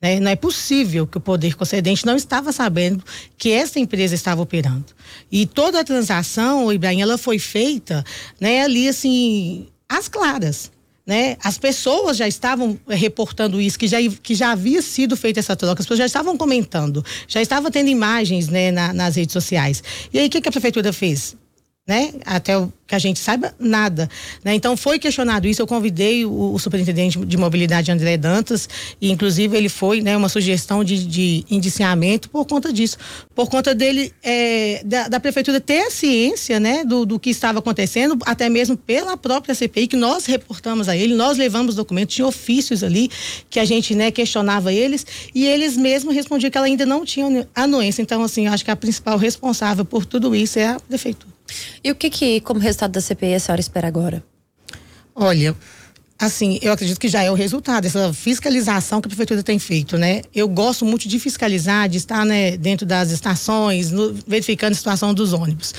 Né? 0.00 0.18
Não 0.18 0.30
é 0.30 0.36
possível 0.36 1.06
que 1.06 1.18
o 1.18 1.20
poder 1.20 1.54
concedente 1.54 2.06
não 2.06 2.16
estava 2.16 2.52
sabendo 2.52 3.04
que 3.36 3.50
essa 3.50 3.78
empresa 3.78 4.14
estava 4.14 4.40
operando. 4.40 4.86
E 5.30 5.46
toda 5.46 5.80
a 5.80 5.84
transação, 5.84 6.72
Ibrahim, 6.72 7.02
ela 7.02 7.18
foi 7.18 7.38
feita 7.38 8.04
né, 8.40 8.62
ali 8.62 8.88
assim, 8.88 9.68
às 9.88 10.08
claras. 10.08 10.70
Né? 11.06 11.36
As 11.42 11.58
pessoas 11.58 12.16
já 12.16 12.28
estavam 12.28 12.78
reportando 12.88 13.60
isso, 13.60 13.78
que 13.78 13.88
já, 13.88 13.98
que 14.22 14.34
já 14.34 14.52
havia 14.52 14.80
sido 14.80 15.16
feita 15.16 15.40
essa 15.40 15.56
troca, 15.56 15.80
as 15.80 15.86
pessoas 15.86 15.98
já 15.98 16.06
estavam 16.06 16.36
comentando, 16.36 17.04
já 17.26 17.42
estavam 17.42 17.70
tendo 17.70 17.88
imagens 17.88 18.48
né, 18.48 18.70
na, 18.70 18.92
nas 18.92 19.16
redes 19.16 19.32
sociais. 19.32 19.82
E 20.12 20.18
aí, 20.18 20.28
o 20.28 20.30
que, 20.30 20.40
que 20.40 20.48
a 20.48 20.52
prefeitura 20.52 20.92
fez? 20.92 21.36
Né? 21.86 22.12
Até 22.24 22.56
o 22.56 22.72
que 22.90 22.94
a 22.94 22.98
gente 22.98 23.20
saiba, 23.20 23.54
nada. 23.58 24.10
Né? 24.44 24.54
Então 24.54 24.76
foi 24.76 24.98
questionado 24.98 25.46
isso, 25.46 25.62
eu 25.62 25.66
convidei 25.66 26.24
o, 26.24 26.52
o, 26.52 26.58
superintendente 26.58 27.18
de 27.24 27.36
mobilidade 27.36 27.90
André 27.90 28.16
Dantas, 28.16 28.68
e 29.00 29.10
inclusive 29.12 29.56
ele 29.56 29.68
foi 29.68 30.00
né, 30.00 30.16
uma 30.16 30.28
sugestão 30.28 30.82
de, 30.82 31.06
de 31.06 31.44
indiciamento 31.48 32.28
por 32.28 32.44
conta 32.44 32.72
disso, 32.72 32.98
por 33.32 33.48
conta 33.48 33.74
dele, 33.74 34.12
é, 34.24 34.82
da, 34.84 35.06
da, 35.08 35.20
prefeitura 35.20 35.60
ter 35.60 35.86
a 35.86 35.90
ciência 35.90 36.58
né, 36.58 36.84
do, 36.84 37.06
do 37.06 37.18
que 37.18 37.30
estava 37.30 37.60
acontecendo, 37.60 38.18
até 38.26 38.48
mesmo 38.48 38.76
pela 38.76 39.16
própria 39.16 39.54
CPI, 39.54 39.86
que 39.86 39.96
nós 39.96 40.26
reportamos 40.26 40.88
a 40.88 40.96
ele, 40.96 41.14
nós 41.14 41.38
levamos 41.38 41.76
documentos, 41.76 42.16
tinha 42.16 42.26
ofícios 42.26 42.82
ali 42.82 43.08
que 43.48 43.60
a 43.60 43.64
gente 43.64 43.94
né, 43.94 44.10
questionava 44.10 44.72
eles, 44.72 45.06
e 45.32 45.46
eles 45.46 45.76
mesmos 45.76 46.12
respondiam 46.12 46.50
que 46.50 46.58
ela 46.58 46.66
ainda 46.66 46.84
não 46.84 47.04
tinha 47.04 47.48
anuência. 47.54 48.02
Então, 48.02 48.22
assim, 48.22 48.48
acho 48.48 48.64
que 48.64 48.70
a 48.70 48.76
principal 48.76 49.16
responsável 49.16 49.84
por 49.84 50.04
tudo 50.04 50.34
isso 50.34 50.58
é 50.58 50.66
a 50.66 50.80
prefeitura. 50.80 51.39
E 51.82 51.90
o 51.90 51.94
que 51.94 52.10
que, 52.10 52.40
como 52.40 52.60
resultado 52.60 52.92
da 52.92 53.00
CPI, 53.00 53.34
a 53.34 53.40
senhora 53.40 53.60
espera 53.60 53.88
agora? 53.88 54.22
Olha, 55.14 55.54
assim, 56.18 56.58
eu 56.60 56.72
acredito 56.72 57.00
que 57.00 57.08
já 57.08 57.22
é 57.22 57.30
o 57.30 57.34
resultado 57.34 57.84
dessa 57.84 58.12
fiscalização 58.12 59.00
que 59.00 59.06
a 59.06 59.08
prefeitura 59.08 59.42
tem 59.42 59.58
feito, 59.58 59.96
né? 59.96 60.20
Eu 60.34 60.46
gosto 60.48 60.84
muito 60.84 61.08
de 61.08 61.18
fiscalizar, 61.18 61.88
de 61.88 61.96
estar 61.96 62.26
né, 62.26 62.56
dentro 62.58 62.86
das 62.86 63.10
estações, 63.10 63.90
no, 63.90 64.14
verificando 64.26 64.72
a 64.72 64.76
situação 64.76 65.14
dos 65.14 65.32
ônibus. 65.32 65.74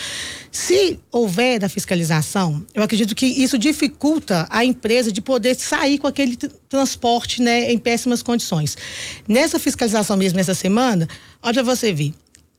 Se 0.51 0.99
houver 1.11 1.59
da 1.59 1.69
fiscalização, 1.69 2.65
eu 2.73 2.81
acredito 2.81 3.15
que 3.15 3.25
isso 3.25 3.57
dificulta 3.57 4.47
a 4.49 4.65
empresa 4.65 5.11
de 5.11 5.21
poder 5.21 5.55
sair 5.55 5.99
com 5.99 6.07
aquele 6.07 6.35
transporte, 6.67 7.41
né, 7.41 7.71
em 7.71 7.77
péssimas 7.77 8.23
condições. 8.23 8.75
Nessa 9.27 9.59
fiscalização 9.59 10.17
mesmo 10.17 10.39
essa 10.39 10.55
semana, 10.55 11.07
olha 11.41 11.63
você 11.63 11.93
ver, 11.93 12.13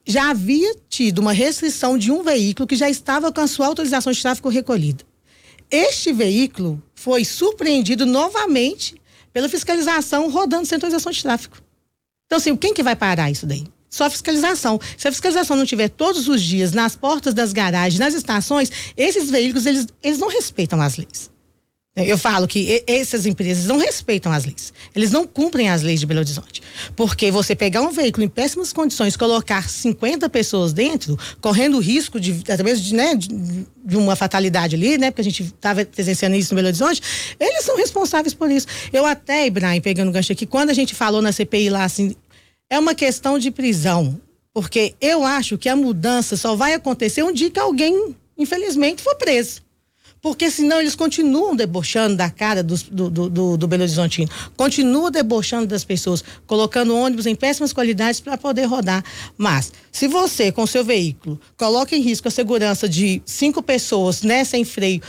já 0.06 0.30
havia 0.30 0.74
tido 0.88 1.20
uma 1.20 1.32
restrição 1.32 1.96
de 1.96 2.10
um 2.10 2.22
veículo 2.22 2.66
que 2.66 2.76
já 2.76 2.90
estava 2.90 3.32
com 3.32 3.40
a 3.40 3.46
sua 3.46 3.66
autorização 3.66 4.12
de 4.12 4.20
tráfego 4.20 4.48
recolhida. 4.48 5.04
este 5.70 6.12
veículo 6.12 6.82
foi 6.94 7.24
surpreendido 7.24 8.04
novamente 8.04 8.94
pela 9.32 9.48
fiscalização 9.48 10.30
rodando 10.30 10.66
centralização 10.66 11.10
de 11.10 11.22
tráfego. 11.22 11.56
Então, 12.26 12.36
assim, 12.38 12.56
quem 12.56 12.74
que 12.74 12.82
vai 12.82 12.94
parar 12.94 13.30
isso 13.30 13.46
daí? 13.46 13.64
Só 13.88 14.04
a 14.04 14.10
fiscalização. 14.10 14.80
Se 14.96 15.08
a 15.08 15.12
fiscalização 15.12 15.56
não 15.56 15.66
tiver 15.66 15.88
todos 15.88 16.28
os 16.28 16.42
dias 16.42 16.72
nas 16.72 16.96
portas 16.96 17.34
das 17.34 17.52
garagens, 17.52 17.98
nas 17.98 18.14
estações, 18.14 18.70
esses 18.96 19.30
veículos, 19.30 19.66
eles, 19.66 19.86
eles 20.02 20.18
não 20.18 20.28
respeitam 20.28 20.80
as 20.80 20.96
leis. 20.96 21.31
Eu 21.94 22.16
falo 22.16 22.48
que 22.48 22.82
essas 22.86 23.26
empresas 23.26 23.66
não 23.66 23.76
respeitam 23.76 24.32
as 24.32 24.46
leis. 24.46 24.72
Eles 24.96 25.10
não 25.10 25.26
cumprem 25.26 25.68
as 25.68 25.82
leis 25.82 26.00
de 26.00 26.06
Belo 26.06 26.20
Horizonte. 26.20 26.62
Porque 26.96 27.30
você 27.30 27.54
pegar 27.54 27.82
um 27.82 27.90
veículo 27.90 28.24
em 28.24 28.30
péssimas 28.30 28.72
condições, 28.72 29.14
colocar 29.14 29.68
50 29.68 30.26
pessoas 30.30 30.72
dentro, 30.72 31.18
correndo 31.38 31.76
o 31.76 31.80
risco 31.80 32.18
de, 32.18 32.32
através 32.50 32.80
de, 32.80 32.94
né, 32.94 33.14
de 33.14 33.96
uma 33.96 34.16
fatalidade 34.16 34.74
ali, 34.74 34.96
né? 34.96 35.10
Porque 35.10 35.20
a 35.20 35.24
gente 35.24 35.42
estava 35.42 35.84
presenciando 35.84 36.34
isso 36.34 36.54
no 36.54 36.56
Belo 36.56 36.68
Horizonte, 36.68 37.02
eles 37.38 37.62
são 37.62 37.76
responsáveis 37.76 38.32
por 38.32 38.50
isso. 38.50 38.66
Eu 38.90 39.04
até, 39.04 39.46
Ibrahim, 39.46 39.82
pegando 39.82 40.08
o 40.08 40.12
gancho 40.12 40.32
aqui, 40.32 40.46
quando 40.46 40.70
a 40.70 40.74
gente 40.74 40.94
falou 40.94 41.20
na 41.20 41.30
CPI 41.30 41.68
lá, 41.68 41.84
assim, 41.84 42.16
é 42.70 42.78
uma 42.78 42.94
questão 42.94 43.38
de 43.38 43.50
prisão. 43.50 44.18
Porque 44.54 44.94
eu 44.98 45.24
acho 45.24 45.58
que 45.58 45.68
a 45.68 45.76
mudança 45.76 46.38
só 46.38 46.56
vai 46.56 46.72
acontecer 46.72 47.22
um 47.22 47.32
dia 47.32 47.50
que 47.50 47.60
alguém, 47.60 48.16
infelizmente, 48.38 49.02
for 49.02 49.14
preso 49.16 49.60
porque 50.22 50.48
senão 50.48 50.80
eles 50.80 50.94
continuam 50.94 51.56
debochando 51.56 52.16
da 52.16 52.30
cara 52.30 52.62
do, 52.62 52.76
do, 52.76 53.28
do, 53.28 53.56
do 53.56 53.68
Belo 53.68 53.82
Horizontino, 53.82 54.30
continuam 54.56 55.10
debochando 55.10 55.66
das 55.66 55.82
pessoas, 55.82 56.22
colocando 56.46 56.96
ônibus 56.96 57.26
em 57.26 57.34
péssimas 57.34 57.72
qualidades 57.72 58.20
para 58.20 58.38
poder 58.38 58.66
rodar. 58.66 59.04
Mas, 59.36 59.72
se 59.90 60.06
você, 60.06 60.52
com 60.52 60.64
seu 60.64 60.84
veículo, 60.84 61.40
coloca 61.56 61.96
em 61.96 62.00
risco 62.00 62.28
a 62.28 62.30
segurança 62.30 62.88
de 62.88 63.20
cinco 63.26 63.60
pessoas, 63.60 64.22
né, 64.22 64.44
sem 64.44 64.64
freio, 64.64 65.02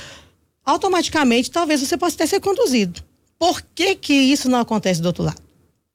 automaticamente 0.66 1.52
talvez 1.52 1.82
você 1.82 1.96
possa 1.96 2.16
até 2.16 2.26
ser 2.26 2.40
conduzido. 2.40 3.04
Por 3.38 3.62
que, 3.76 3.96
que 3.96 4.14
isso 4.14 4.50
não 4.50 4.60
acontece 4.60 5.00
do 5.00 5.06
outro 5.06 5.24
lado? 5.24 5.44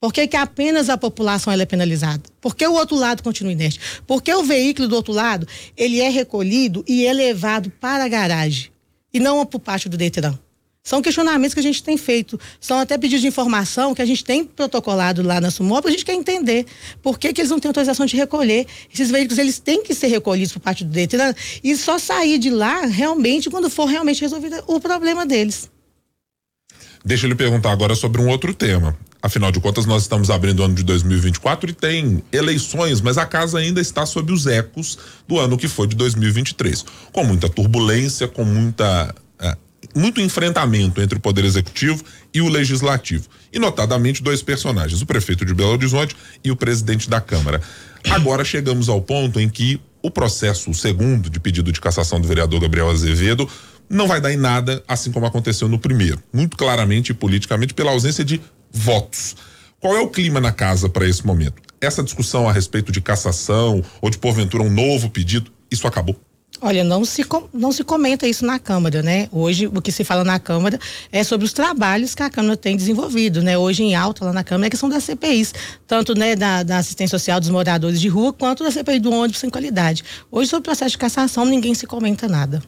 Por 0.00 0.12
que, 0.12 0.28
que 0.28 0.36
apenas 0.36 0.88
a 0.88 0.96
população 0.96 1.52
é 1.52 1.66
penalizada? 1.66 2.22
Por 2.40 2.54
que 2.54 2.64
o 2.64 2.74
outro 2.74 2.94
lado 2.94 3.20
continua 3.20 3.50
inerte? 3.50 3.80
Porque 4.06 4.32
o 4.32 4.44
veículo 4.44 4.86
do 4.86 4.94
outro 4.94 5.12
lado, 5.12 5.48
ele 5.76 6.00
é 6.00 6.08
recolhido 6.08 6.84
e 6.86 7.04
é 7.04 7.12
levado 7.12 7.68
para 7.80 8.04
a 8.04 8.08
garagem 8.08 8.70
e 9.18 9.20
não 9.20 9.40
o 9.40 9.46
pátio 9.46 9.90
do 9.90 9.96
Detran. 9.96 10.38
São 10.82 11.02
questionamentos 11.02 11.52
que 11.52 11.60
a 11.60 11.62
gente 11.62 11.82
tem 11.82 11.98
feito, 11.98 12.40
são 12.58 12.78
até 12.78 12.96
pedidos 12.96 13.20
de 13.20 13.26
informação 13.26 13.94
que 13.94 14.00
a 14.00 14.06
gente 14.06 14.24
tem 14.24 14.42
protocolado 14.42 15.22
lá 15.22 15.38
na 15.38 15.50
Sumop, 15.50 15.86
a 15.86 15.90
gente 15.90 16.04
quer 16.04 16.14
entender 16.14 16.64
por 17.02 17.18
que, 17.18 17.30
que 17.32 17.42
eles 17.42 17.50
não 17.50 17.60
têm 17.60 17.68
autorização 17.68 18.06
de 18.06 18.16
recolher. 18.16 18.66
Esses 18.92 19.10
veículos, 19.10 19.38
eles 19.38 19.58
têm 19.58 19.82
que 19.82 19.94
ser 19.94 20.06
recolhidos 20.06 20.56
o 20.56 20.60
pátio 20.60 20.86
do 20.86 20.92
Detran 20.92 21.34
e 21.62 21.76
só 21.76 21.98
sair 21.98 22.38
de 22.38 22.48
lá 22.48 22.86
realmente 22.86 23.50
quando 23.50 23.68
for 23.68 23.84
realmente 23.84 24.22
resolvido 24.22 24.62
o 24.66 24.80
problema 24.80 25.26
deles. 25.26 25.68
Deixa 27.04 27.26
eu 27.26 27.28
lhe 27.28 27.34
perguntar 27.34 27.72
agora 27.72 27.94
sobre 27.94 28.20
um 28.20 28.28
outro 28.28 28.52
tema. 28.52 28.96
Afinal 29.20 29.50
de 29.50 29.60
contas, 29.60 29.84
nós 29.84 30.02
estamos 30.02 30.30
abrindo 30.30 30.60
o 30.60 30.64
ano 30.64 30.74
de 30.74 30.84
2024 30.84 31.70
e 31.70 31.72
tem 31.72 32.22
eleições, 32.32 33.00
mas 33.00 33.18
a 33.18 33.26
casa 33.26 33.58
ainda 33.58 33.80
está 33.80 34.06
sob 34.06 34.32
os 34.32 34.46
ecos 34.46 34.96
do 35.26 35.38
ano 35.38 35.58
que 35.58 35.66
foi 35.66 35.88
de 35.88 35.96
2023, 35.96 36.84
com 37.12 37.24
muita 37.24 37.48
turbulência, 37.48 38.28
com 38.28 38.44
muita 38.44 39.12
é, 39.40 39.56
muito 39.94 40.20
enfrentamento 40.20 41.00
entre 41.00 41.18
o 41.18 41.20
poder 41.20 41.44
executivo 41.44 42.04
e 42.32 42.40
o 42.40 42.48
legislativo, 42.48 43.26
e 43.52 43.58
notadamente 43.58 44.22
dois 44.22 44.40
personagens, 44.40 45.02
o 45.02 45.06
prefeito 45.06 45.44
de 45.44 45.52
Belo 45.52 45.72
Horizonte 45.72 46.14
e 46.44 46.52
o 46.52 46.56
presidente 46.56 47.10
da 47.10 47.20
Câmara. 47.20 47.60
Agora 48.10 48.44
chegamos 48.44 48.88
ao 48.88 49.02
ponto 49.02 49.40
em 49.40 49.48
que 49.48 49.80
o 50.00 50.12
processo 50.12 50.70
o 50.70 50.74
segundo 50.74 51.28
de 51.28 51.40
pedido 51.40 51.72
de 51.72 51.80
cassação 51.80 52.20
do 52.20 52.28
vereador 52.28 52.60
Gabriel 52.60 52.88
Azevedo 52.88 53.48
não 53.88 54.06
vai 54.06 54.20
dar 54.20 54.32
em 54.32 54.36
nada, 54.36 54.82
assim 54.86 55.10
como 55.10 55.26
aconteceu 55.26 55.68
no 55.68 55.78
primeiro, 55.78 56.22
muito 56.32 56.56
claramente 56.56 57.10
e 57.10 57.14
politicamente 57.14 57.74
pela 57.74 57.92
ausência 57.92 58.24
de 58.24 58.40
votos. 58.70 59.36
Qual 59.80 59.96
é 59.96 60.00
o 60.00 60.08
clima 60.08 60.40
na 60.40 60.52
casa 60.52 60.88
para 60.88 61.06
esse 61.06 61.26
momento? 61.26 61.62
Essa 61.80 62.02
discussão 62.02 62.48
a 62.48 62.52
respeito 62.52 62.90
de 62.90 63.00
cassação 63.00 63.82
ou 64.00 64.10
de 64.10 64.18
porventura 64.18 64.62
um 64.62 64.70
novo 64.70 65.08
pedido, 65.08 65.52
isso 65.70 65.86
acabou? 65.86 66.16
Olha, 66.60 66.82
não 66.82 67.04
se, 67.04 67.24
não 67.54 67.70
se 67.70 67.84
comenta 67.84 68.26
isso 68.26 68.44
na 68.44 68.58
Câmara, 68.58 69.00
né? 69.00 69.28
Hoje, 69.30 69.68
o 69.68 69.80
que 69.80 69.92
se 69.92 70.02
fala 70.02 70.24
na 70.24 70.40
Câmara 70.40 70.76
é 71.12 71.22
sobre 71.22 71.44
os 71.44 71.52
trabalhos 71.52 72.16
que 72.16 72.22
a 72.22 72.28
Câmara 72.28 72.56
tem 72.56 72.76
desenvolvido, 72.76 73.40
né? 73.42 73.56
Hoje, 73.56 73.84
em 73.84 73.94
alta 73.94 74.24
lá 74.24 74.32
na 74.32 74.42
Câmara, 74.42 74.66
é 74.66 74.68
a 74.68 74.70
questão 74.70 74.88
das 74.88 75.04
CPIs, 75.04 75.54
tanto 75.86 76.18
né, 76.18 76.34
da, 76.34 76.64
da 76.64 76.78
assistência 76.78 77.16
social 77.16 77.38
dos 77.38 77.48
moradores 77.48 78.00
de 78.00 78.08
rua, 78.08 78.32
quanto 78.32 78.64
da 78.64 78.72
CPI 78.72 78.98
do 78.98 79.12
ônibus 79.12 79.38
sem 79.38 79.48
qualidade. 79.48 80.02
Hoje, 80.32 80.50
sobre 80.50 80.62
o 80.62 80.64
processo 80.64 80.90
de 80.90 80.98
cassação, 80.98 81.44
ninguém 81.44 81.74
se 81.74 81.86
comenta 81.86 82.26
nada. 82.26 82.60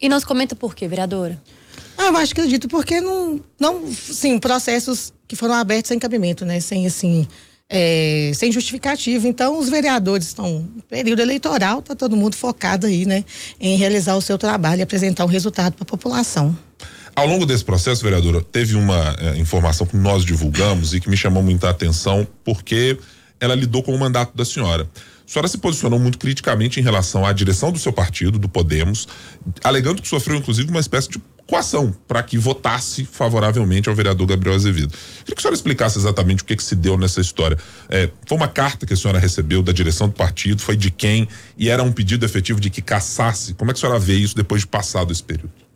E 0.00 0.08
não 0.08 0.18
se 0.18 0.26
comenta 0.26 0.54
por 0.54 0.74
quê, 0.74 0.86
vereadora? 0.86 1.40
Ah, 1.96 2.06
eu 2.06 2.16
acho 2.16 2.34
que 2.34 2.40
acredito 2.40 2.68
porque 2.68 3.00
não, 3.00 3.40
não, 3.58 3.92
sim, 3.92 4.38
processos 4.38 5.12
que 5.26 5.34
foram 5.34 5.54
abertos 5.54 5.88
sem 5.88 5.98
cabimento, 5.98 6.44
né? 6.44 6.60
Sem 6.60 6.86
assim, 6.86 7.26
é, 7.68 8.30
sem 8.34 8.50
justificativa. 8.50 9.26
Então, 9.28 9.58
os 9.58 9.68
vereadores 9.68 10.28
estão 10.28 10.66
período 10.88 11.20
eleitoral, 11.20 11.82
tá 11.82 11.94
todo 11.94 12.16
mundo 12.16 12.34
focado 12.34 12.86
aí, 12.86 13.04
né, 13.04 13.24
em 13.60 13.76
realizar 13.76 14.16
o 14.16 14.22
seu 14.22 14.38
trabalho 14.38 14.80
e 14.80 14.82
apresentar 14.82 15.24
um 15.24 15.28
resultado 15.28 15.74
para 15.74 15.82
a 15.82 15.86
população. 15.86 16.56
Ao 17.14 17.26
longo 17.26 17.44
desse 17.44 17.64
processo, 17.64 18.02
vereadora, 18.02 18.40
teve 18.40 18.76
uma 18.76 19.16
é, 19.18 19.36
informação 19.38 19.86
que 19.86 19.96
nós 19.96 20.24
divulgamos 20.24 20.94
e 20.94 21.00
que 21.00 21.10
me 21.10 21.16
chamou 21.16 21.42
muita 21.42 21.68
atenção 21.68 22.26
porque 22.44 22.96
ela 23.40 23.54
lidou 23.54 23.82
com 23.82 23.92
o 23.92 23.98
mandato 23.98 24.36
da 24.36 24.44
senhora. 24.44 24.88
A 25.28 25.30
senhora 25.30 25.48
se 25.48 25.58
posicionou 25.58 25.98
muito 25.98 26.16
criticamente 26.16 26.80
em 26.80 26.82
relação 26.82 27.26
à 27.26 27.34
direção 27.34 27.70
do 27.70 27.78
seu 27.78 27.92
partido, 27.92 28.38
do 28.38 28.48
Podemos, 28.48 29.06
alegando 29.62 30.00
que 30.00 30.08
sofreu 30.08 30.38
inclusive 30.38 30.70
uma 30.70 30.80
espécie 30.80 31.10
de 31.10 31.20
coação 31.46 31.94
para 32.06 32.22
que 32.22 32.38
votasse 32.38 33.04
favoravelmente 33.04 33.90
ao 33.90 33.94
vereador 33.94 34.26
Gabriel 34.26 34.56
Azevedo. 34.56 34.88
Queria 34.90 35.34
que 35.34 35.38
a 35.38 35.42
senhora 35.42 35.54
explicasse 35.54 35.98
exatamente 35.98 36.42
o 36.42 36.46
que, 36.46 36.56
que 36.56 36.62
se 36.62 36.74
deu 36.74 36.96
nessa 36.96 37.20
história. 37.20 37.58
É, 37.90 38.08
foi 38.26 38.38
uma 38.38 38.48
carta 38.48 38.86
que 38.86 38.94
a 38.94 38.96
senhora 38.96 39.18
recebeu 39.18 39.62
da 39.62 39.70
direção 39.70 40.08
do 40.08 40.14
partido, 40.14 40.62
foi 40.62 40.78
de 40.78 40.90
quem? 40.90 41.28
E 41.58 41.68
era 41.68 41.82
um 41.82 41.92
pedido 41.92 42.24
efetivo 42.24 42.58
de 42.58 42.70
que 42.70 42.80
cassasse? 42.80 43.52
Como 43.52 43.70
é 43.70 43.74
que 43.74 43.78
a 43.78 43.80
senhora 43.82 43.98
vê 43.98 44.14
isso 44.14 44.34
depois 44.34 44.62
de 44.62 44.66
passado 44.66 45.12
esse 45.12 45.22
período? 45.22 45.67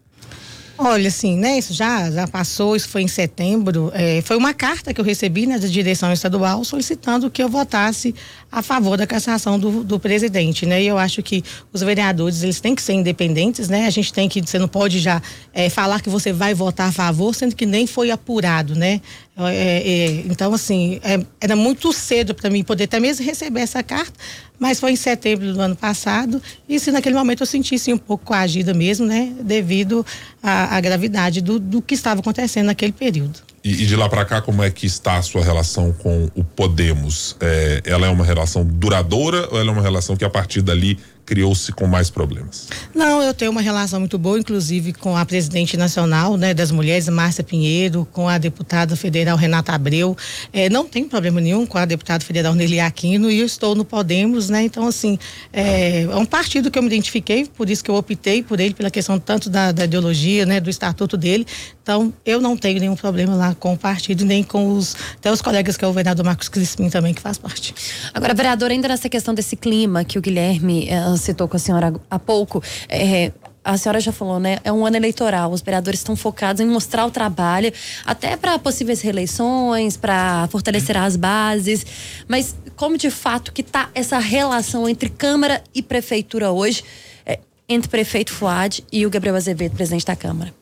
Olha, 0.78 1.08
assim, 1.08 1.36
né? 1.36 1.58
Isso 1.58 1.72
já, 1.72 2.10
já 2.10 2.26
passou, 2.26 2.74
isso 2.74 2.88
foi 2.88 3.02
em 3.02 3.08
setembro. 3.08 3.90
É, 3.94 4.22
foi 4.22 4.36
uma 4.36 4.54
carta 4.54 4.92
que 4.92 5.00
eu 5.00 5.04
recebi 5.04 5.46
né, 5.46 5.58
da 5.58 5.68
direção 5.68 6.12
estadual 6.12 6.64
solicitando 6.64 7.30
que 7.30 7.42
eu 7.42 7.48
votasse 7.48 8.14
a 8.50 8.62
favor 8.62 8.96
da 8.96 9.06
cassação 9.06 9.58
do, 9.58 9.84
do 9.84 10.00
presidente, 10.00 10.66
né? 10.66 10.82
E 10.82 10.86
eu 10.86 10.98
acho 10.98 11.22
que 11.22 11.42
os 11.72 11.82
vereadores, 11.82 12.42
eles 12.42 12.60
têm 12.60 12.74
que 12.74 12.82
ser 12.82 12.94
independentes, 12.94 13.68
né? 13.68 13.86
A 13.86 13.90
gente 13.90 14.12
tem 14.12 14.28
que, 14.28 14.40
você 14.40 14.58
não 14.58 14.68
pode 14.68 14.98
já 14.98 15.22
é, 15.52 15.68
falar 15.68 16.00
que 16.00 16.08
você 16.08 16.32
vai 16.32 16.54
votar 16.54 16.88
a 16.88 16.92
favor, 16.92 17.34
sendo 17.34 17.54
que 17.54 17.66
nem 17.66 17.86
foi 17.86 18.10
apurado, 18.10 18.74
né? 18.74 19.00
É, 19.34 19.54
é, 19.54 20.10
então, 20.26 20.52
assim, 20.52 21.00
é, 21.02 21.18
era 21.40 21.56
muito 21.56 21.90
cedo 21.92 22.34
para 22.34 22.50
mim 22.50 22.62
poder 22.62 22.84
até 22.84 23.00
mesmo 23.00 23.24
receber 23.24 23.60
essa 23.60 23.82
carta, 23.82 24.12
mas 24.58 24.78
foi 24.78 24.92
em 24.92 24.96
setembro 24.96 25.54
do 25.54 25.60
ano 25.60 25.74
passado, 25.74 26.40
e 26.68 26.78
se 26.78 26.92
naquele 26.92 27.14
momento 27.14 27.42
eu 27.42 27.46
senti 27.46 27.92
um 27.92 27.98
pouco 27.98 28.26
coagida 28.26 28.74
mesmo, 28.74 29.06
né, 29.06 29.32
devido 29.40 30.04
à, 30.42 30.76
à 30.76 30.80
gravidade 30.80 31.40
do, 31.40 31.58
do 31.58 31.80
que 31.80 31.94
estava 31.94 32.20
acontecendo 32.20 32.66
naquele 32.66 32.92
período. 32.92 33.40
E, 33.64 33.82
e, 33.82 33.86
de 33.86 33.96
lá 33.96 34.08
para 34.08 34.24
cá, 34.24 34.42
como 34.42 34.62
é 34.62 34.70
que 34.70 34.86
está 34.86 35.16
a 35.16 35.22
sua 35.22 35.42
relação 35.42 35.92
com 35.92 36.28
o 36.34 36.42
Podemos? 36.42 37.36
É, 37.40 37.80
ela 37.84 38.06
é 38.06 38.10
uma 38.10 38.24
relação 38.24 38.64
duradoura 38.64 39.48
ou 39.50 39.58
ela 39.58 39.70
é 39.70 39.72
uma 39.72 39.82
relação 39.82 40.16
que 40.16 40.24
a 40.24 40.30
partir 40.30 40.62
dali 40.62 40.98
criou-se 41.32 41.72
com 41.72 41.86
mais 41.86 42.10
problemas? 42.10 42.68
Não, 42.94 43.22
eu 43.22 43.32
tenho 43.32 43.50
uma 43.50 43.62
relação 43.62 43.98
muito 43.98 44.18
boa, 44.18 44.38
inclusive 44.38 44.92
com 44.92 45.16
a 45.16 45.24
presidente 45.24 45.78
nacional, 45.78 46.36
né, 46.36 46.52
das 46.52 46.70
mulheres, 46.70 47.08
Márcia 47.08 47.42
Pinheiro, 47.42 48.06
com 48.12 48.28
a 48.28 48.36
deputada 48.36 48.94
federal 48.96 49.34
Renata 49.34 49.72
Abreu. 49.72 50.14
É, 50.52 50.68
não 50.68 50.86
tem 50.86 51.08
problema 51.08 51.40
nenhum 51.40 51.64
com 51.64 51.78
a 51.78 51.86
deputada 51.86 52.22
federal 52.22 52.54
Nelly 52.54 52.80
Aquino 52.80 53.30
e 53.30 53.40
eu 53.40 53.46
estou 53.46 53.74
no 53.74 53.82
Podemos, 53.82 54.50
né? 54.50 54.62
Então, 54.62 54.86
assim, 54.86 55.18
é, 55.50 56.02
é, 56.02 56.16
um 56.16 56.26
partido 56.26 56.70
que 56.70 56.78
eu 56.78 56.82
me 56.82 56.88
identifiquei, 56.88 57.46
por 57.46 57.70
isso 57.70 57.82
que 57.82 57.90
eu 57.90 57.94
optei 57.94 58.42
por 58.42 58.60
ele, 58.60 58.74
pela 58.74 58.90
questão 58.90 59.18
tanto 59.18 59.48
da, 59.48 59.72
da 59.72 59.84
ideologia, 59.84 60.44
né, 60.44 60.60
do 60.60 60.68
estatuto 60.68 61.16
dele. 61.16 61.46
Então, 61.82 62.12
eu 62.26 62.42
não 62.42 62.58
tenho 62.58 62.78
nenhum 62.78 62.94
problema 62.94 63.34
lá 63.34 63.54
com 63.54 63.72
o 63.72 63.78
partido, 63.78 64.24
nem 64.26 64.42
com 64.42 64.76
os, 64.76 64.94
até 65.16 65.32
os 65.32 65.40
colegas 65.40 65.78
que 65.78 65.84
é 65.84 65.88
o 65.88 65.92
vereador 65.94 66.26
Marcos 66.26 66.50
Crispim 66.50 66.90
também, 66.90 67.14
que 67.14 67.22
faz 67.22 67.38
parte. 67.38 67.74
Agora, 68.12 68.34
vereador, 68.34 68.70
ainda 68.70 68.86
nessa 68.86 69.08
questão 69.08 69.32
desse 69.32 69.56
clima 69.56 70.04
que 70.04 70.18
o 70.18 70.22
Guilherme 70.22 70.88
uh, 70.90 71.16
citou 71.22 71.48
com 71.48 71.56
a 71.56 71.60
senhora 71.60 71.94
há 72.10 72.18
pouco, 72.18 72.62
é, 72.88 73.32
a 73.64 73.76
senhora 73.76 74.00
já 74.00 74.12
falou, 74.12 74.40
né? 74.40 74.58
É 74.64 74.72
um 74.72 74.84
ano 74.84 74.96
eleitoral. 74.96 75.52
Os 75.52 75.60
vereadores 75.60 76.00
estão 76.00 76.16
focados 76.16 76.60
em 76.60 76.66
mostrar 76.66 77.06
o 77.06 77.10
trabalho, 77.10 77.72
até 78.04 78.36
para 78.36 78.58
possíveis 78.58 79.00
reeleições, 79.00 79.96
para 79.96 80.48
fortalecer 80.48 80.96
as 80.96 81.16
bases. 81.16 81.86
Mas 82.26 82.56
como 82.76 82.98
de 82.98 83.10
fato 83.10 83.52
que 83.52 83.60
está 83.62 83.88
essa 83.94 84.18
relação 84.18 84.88
entre 84.88 85.08
Câmara 85.08 85.62
e 85.74 85.82
Prefeitura 85.82 86.50
hoje, 86.50 86.82
é, 87.24 87.38
entre 87.68 87.88
prefeito 87.88 88.32
Fuad 88.32 88.84
e 88.90 89.06
o 89.06 89.10
Gabriel 89.10 89.36
Azevedo, 89.36 89.76
presidente 89.76 90.06
da 90.06 90.16
Câmara? 90.16 90.52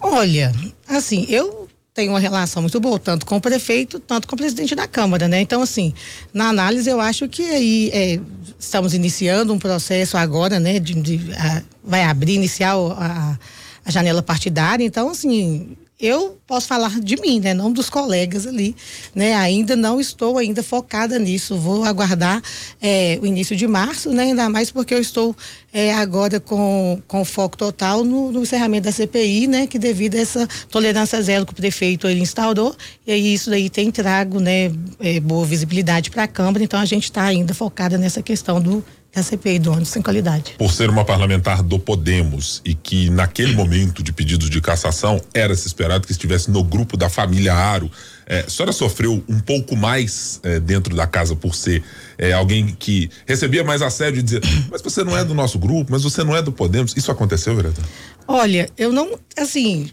Olha, 0.00 0.52
assim, 0.86 1.24
eu 1.30 1.63
tenho 1.94 2.10
uma 2.10 2.18
relação 2.18 2.60
muito 2.60 2.80
boa, 2.80 2.98
tanto 2.98 3.24
com 3.24 3.36
o 3.36 3.40
prefeito, 3.40 4.00
tanto 4.00 4.26
com 4.26 4.34
o 4.34 4.38
presidente 4.38 4.74
da 4.74 4.88
Câmara, 4.88 5.28
né? 5.28 5.40
Então, 5.40 5.62
assim, 5.62 5.94
na 6.32 6.48
análise, 6.48 6.90
eu 6.90 7.00
acho 7.00 7.28
que 7.28 7.42
aí 7.42 7.90
é, 7.92 8.20
estamos 8.58 8.94
iniciando 8.94 9.54
um 9.54 9.58
processo 9.60 10.16
agora, 10.16 10.58
né? 10.58 10.80
De, 10.80 10.92
de 10.94 11.32
a, 11.34 11.62
vai 11.84 12.02
abrir, 12.02 12.34
iniciar 12.34 12.74
a, 12.74 13.38
a 13.84 13.90
janela 13.92 14.24
partidária. 14.24 14.84
Então, 14.84 15.08
assim, 15.08 15.76
eu 16.04 16.38
posso 16.46 16.66
falar 16.66 17.00
de 17.00 17.16
mim, 17.20 17.40
né, 17.40 17.54
não 17.54 17.72
dos 17.72 17.88
colegas 17.88 18.46
ali, 18.46 18.76
né, 19.14 19.34
ainda 19.34 19.74
não 19.74 20.00
estou 20.00 20.38
ainda 20.38 20.62
focada 20.62 21.18
nisso, 21.18 21.56
vou 21.56 21.84
aguardar 21.84 22.42
é, 22.80 23.18
o 23.22 23.26
início 23.26 23.56
de 23.56 23.66
março, 23.66 24.10
né, 24.10 24.24
ainda 24.24 24.48
mais 24.48 24.70
porque 24.70 24.94
eu 24.94 25.00
estou 25.00 25.34
é, 25.72 25.92
agora 25.94 26.38
com, 26.38 27.00
com 27.08 27.24
foco 27.24 27.56
total 27.56 28.04
no, 28.04 28.30
no, 28.30 28.42
encerramento 28.42 28.84
da 28.84 28.92
CPI, 28.92 29.46
né, 29.46 29.66
que 29.66 29.78
devido 29.78 30.16
a 30.16 30.18
essa 30.18 30.48
tolerância 30.68 31.20
zero 31.22 31.46
que 31.46 31.52
o 31.52 31.56
prefeito 31.56 32.06
ele 32.06 32.20
instaurou, 32.20 32.74
e 33.06 33.12
aí 33.12 33.34
isso 33.34 33.50
daí 33.50 33.70
tem 33.70 33.90
trago, 33.90 34.40
né, 34.40 34.72
é, 35.00 35.20
boa 35.20 35.46
visibilidade 35.46 36.10
para 36.10 36.24
a 36.24 36.28
Câmara, 36.28 36.62
então 36.62 36.78
a 36.78 36.84
gente 36.84 37.04
está 37.04 37.22
ainda 37.24 37.54
focada 37.54 37.96
nessa 37.96 38.22
questão 38.22 38.60
do 38.60 38.84
da 39.14 39.22
CPI 39.22 39.58
do 39.58 39.70
ônibus 39.70 39.88
sem 39.88 40.02
qualidade. 40.02 40.54
Por 40.58 40.72
ser 40.72 40.90
uma 40.90 41.04
parlamentar 41.04 41.62
do 41.62 41.78
Podemos 41.78 42.60
e 42.64 42.74
que 42.74 43.08
naquele 43.10 43.54
momento 43.54 44.02
de 44.02 44.12
pedidos 44.12 44.50
de 44.50 44.60
cassação 44.60 45.20
era 45.32 45.54
se 45.54 45.66
esperado 45.66 46.06
que 46.06 46.12
estivesse 46.12 46.50
no 46.50 46.64
grupo 46.64 46.96
da 46.96 47.08
família 47.08 47.54
Aro, 47.54 47.90
é, 48.26 48.40
a 48.40 48.50
senhora 48.50 48.72
sofreu 48.72 49.22
um 49.28 49.38
pouco 49.38 49.76
mais 49.76 50.40
é, 50.42 50.58
dentro 50.58 50.96
da 50.96 51.06
casa 51.06 51.36
por 51.36 51.54
ser 51.54 51.82
é, 52.18 52.32
alguém 52.32 52.74
que 52.78 53.10
recebia 53.26 53.62
mais 53.62 53.82
assédio 53.82 54.20
e 54.20 54.22
dizia, 54.22 54.40
mas 54.70 54.82
você 54.82 55.04
não 55.04 55.16
é 55.16 55.24
do 55.24 55.34
nosso 55.34 55.58
grupo, 55.58 55.92
mas 55.92 56.02
você 56.02 56.24
não 56.24 56.34
é 56.34 56.42
do 56.42 56.50
Podemos. 56.50 56.94
Isso 56.96 57.10
aconteceu, 57.10 57.54
vereador? 57.54 57.84
Olha, 58.26 58.68
eu 58.76 58.92
não, 58.92 59.18
assim, 59.36 59.90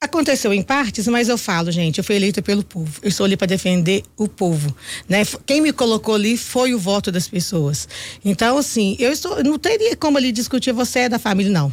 Aconteceu 0.00 0.54
em 0.54 0.62
partes, 0.62 1.08
mas 1.08 1.28
eu 1.28 1.36
falo, 1.36 1.72
gente, 1.72 1.98
eu 1.98 2.04
fui 2.04 2.14
eleita 2.14 2.40
pelo 2.40 2.62
povo. 2.62 3.00
Eu 3.02 3.08
estou 3.08 3.26
ali 3.26 3.36
para 3.36 3.48
defender 3.48 4.04
o 4.16 4.28
povo, 4.28 4.72
né? 5.08 5.22
Quem 5.44 5.60
me 5.60 5.72
colocou 5.72 6.14
ali 6.14 6.36
foi 6.36 6.72
o 6.72 6.78
voto 6.78 7.10
das 7.10 7.26
pessoas. 7.26 7.88
Então, 8.24 8.58
assim, 8.58 8.96
eu 9.00 9.10
estou, 9.10 9.42
não 9.42 9.58
teria 9.58 9.96
como 9.96 10.16
ali 10.16 10.30
discutir 10.30 10.70
você 10.70 11.00
é 11.00 11.08
da 11.08 11.18
família, 11.18 11.50
não. 11.50 11.72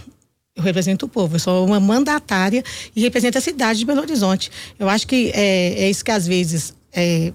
Eu 0.55 0.63
represento 0.63 1.05
o 1.05 1.09
povo, 1.09 1.35
eu 1.35 1.39
sou 1.39 1.67
uma 1.67 1.79
mandatária 1.79 2.63
e 2.95 3.01
represento 3.01 3.37
a 3.37 3.41
cidade 3.41 3.79
de 3.79 3.85
Belo 3.85 4.01
Horizonte. 4.01 4.49
Eu 4.79 4.89
acho 4.89 5.05
que 5.05 5.31
é, 5.35 5.83
é 5.83 5.89
isso 5.89 6.03
que 6.03 6.11
às 6.11 6.25
vezes 6.25 6.73
é, 6.91 7.31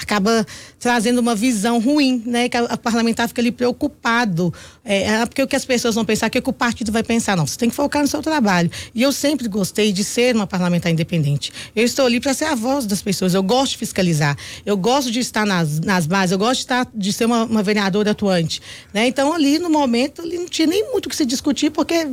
acaba 0.00 0.46
trazendo 0.78 1.18
uma 1.18 1.34
visão 1.34 1.78
ruim, 1.78 2.22
né? 2.24 2.48
Que 2.48 2.58
o 2.58 2.78
parlamentar 2.78 3.28
fica 3.28 3.42
ali 3.42 3.52
preocupado. 3.52 4.52
É, 4.84 5.02
é, 5.02 5.26
porque 5.26 5.42
o 5.42 5.46
que 5.46 5.54
as 5.54 5.64
pessoas 5.64 5.94
vão 5.94 6.04
pensar, 6.04 6.28
o 6.28 6.30
que, 6.30 6.42
o 6.44 6.52
partido 6.52 6.90
vai 6.90 7.02
pensar? 7.02 7.36
Não, 7.36 7.46
você 7.46 7.58
tem 7.58 7.68
que 7.68 7.74
focar 7.74 8.02
no 8.02 8.08
seu 8.08 8.22
trabalho. 8.22 8.70
E 8.94 9.02
eu 9.02 9.12
sempre 9.12 9.48
gostei 9.48 9.92
de 9.92 10.02
ser 10.02 10.34
uma 10.34 10.46
parlamentar 10.46 10.90
independente. 10.90 11.52
Eu 11.76 11.84
estou 11.84 12.06
ali 12.06 12.20
para 12.20 12.32
ser 12.32 12.46
a 12.46 12.54
voz 12.54 12.86
das 12.86 13.02
pessoas. 13.02 13.34
Eu 13.34 13.42
gosto 13.42 13.72
de 13.72 13.78
fiscalizar. 13.78 14.36
Eu 14.64 14.76
gosto 14.76 15.10
de 15.10 15.20
estar 15.20 15.46
nas, 15.46 15.78
nas 15.80 16.06
bases. 16.06 16.32
Eu 16.32 16.38
gosto 16.38 16.60
de, 16.60 16.64
estar, 16.64 16.86
de 16.92 17.12
ser 17.12 17.26
uma, 17.26 17.44
uma 17.44 17.62
vereadora 17.62 18.12
atuante. 18.12 18.62
Né? 18.94 19.06
Então, 19.06 19.32
ali 19.32 19.58
no 19.58 19.68
momento, 19.68 20.22
ali 20.22 20.38
não 20.38 20.48
tinha 20.48 20.66
nem 20.66 20.90
muito 20.90 21.06
o 21.06 21.08
que 21.10 21.16
se 21.16 21.26
discutir, 21.26 21.70
porque 21.70 22.08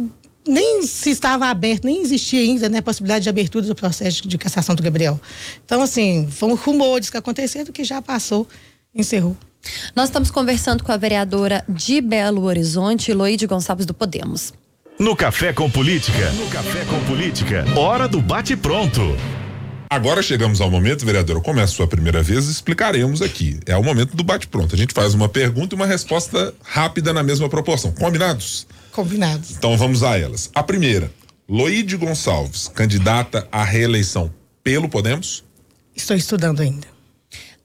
nem 0.48 0.84
se 0.84 1.12
estava 1.12 1.48
aberto, 1.48 1.86
nem 1.86 2.02
existia 2.02 2.42
ainda 2.42 2.70
né, 2.70 2.80
a 2.80 2.82
possibilidade 2.82 3.24
de 3.24 3.30
abertura 3.30 3.66
do 3.66 3.76
processo 3.76 4.28
de 4.28 4.38
cassação 4.38 4.76
do 4.76 4.84
Gabriel. 4.84 5.20
Então, 5.66 5.82
assim, 5.82 6.28
foram 6.30 6.56
rumores 6.56 7.10
que 7.10 7.18
aconteceram 7.18 7.72
que 7.72 7.84
já 7.84 8.02
passou, 8.02 8.48
encerrou. 8.94 9.36
Nós 9.96 10.10
estamos 10.10 10.32
conversando 10.32 10.84
com 10.84 10.92
a 10.92 10.98
vereadora 10.98 11.64
de 11.68 12.02
Belo 12.02 12.44
Horizonte, 12.44 13.14
Loide 13.14 13.46
Gonçalves 13.46 13.86
do 13.86 13.94
Podemos. 13.94 14.54
No 14.98 15.16
Café 15.16 15.54
com 15.54 15.70
Política. 15.70 16.32
No 16.32 16.48
Café 16.48 16.86
com 16.86 17.00
Política. 17.06 17.66
Hora 17.78 18.08
do 18.08 18.22
bate-pronto. 18.22 19.02
Agora 19.90 20.22
chegamos 20.22 20.62
ao 20.62 20.70
momento, 20.70 21.06
vereador, 21.06 21.42
como 21.42 21.60
é 21.60 21.64
a 21.64 21.68
sua 21.68 21.88
primeira 21.88 22.22
vez, 22.22 22.48
explicaremos 22.48 23.22
aqui. 23.22 23.60
É 23.66 23.76
o 23.76 23.84
momento 23.84 24.16
do 24.16 24.24
bate-pronto. 24.24 24.76
A 24.76 24.78
gente 24.78 24.94
faz 24.94 25.14
uma 25.14 25.28
pergunta 25.28 25.74
e 25.74 25.78
uma 25.78 25.86
resposta 25.86 26.54
rápida 26.64 27.12
na 27.12 27.24
mesma 27.24 27.50
proporção. 27.50 27.92
Combinados? 27.92 28.68
Combinados. 29.00 29.52
Então 29.52 29.78
vamos 29.78 30.04
a 30.04 30.20
elas. 30.20 30.52
A 30.54 30.62
primeira, 30.62 31.10
Loide 31.48 31.96
Gonçalves, 31.96 32.68
candidata 32.68 33.48
à 33.50 33.64
reeleição 33.64 34.30
pelo 34.62 34.90
Podemos? 34.90 35.46
Estou 35.96 36.18
estudando 36.18 36.60
ainda. 36.60 36.86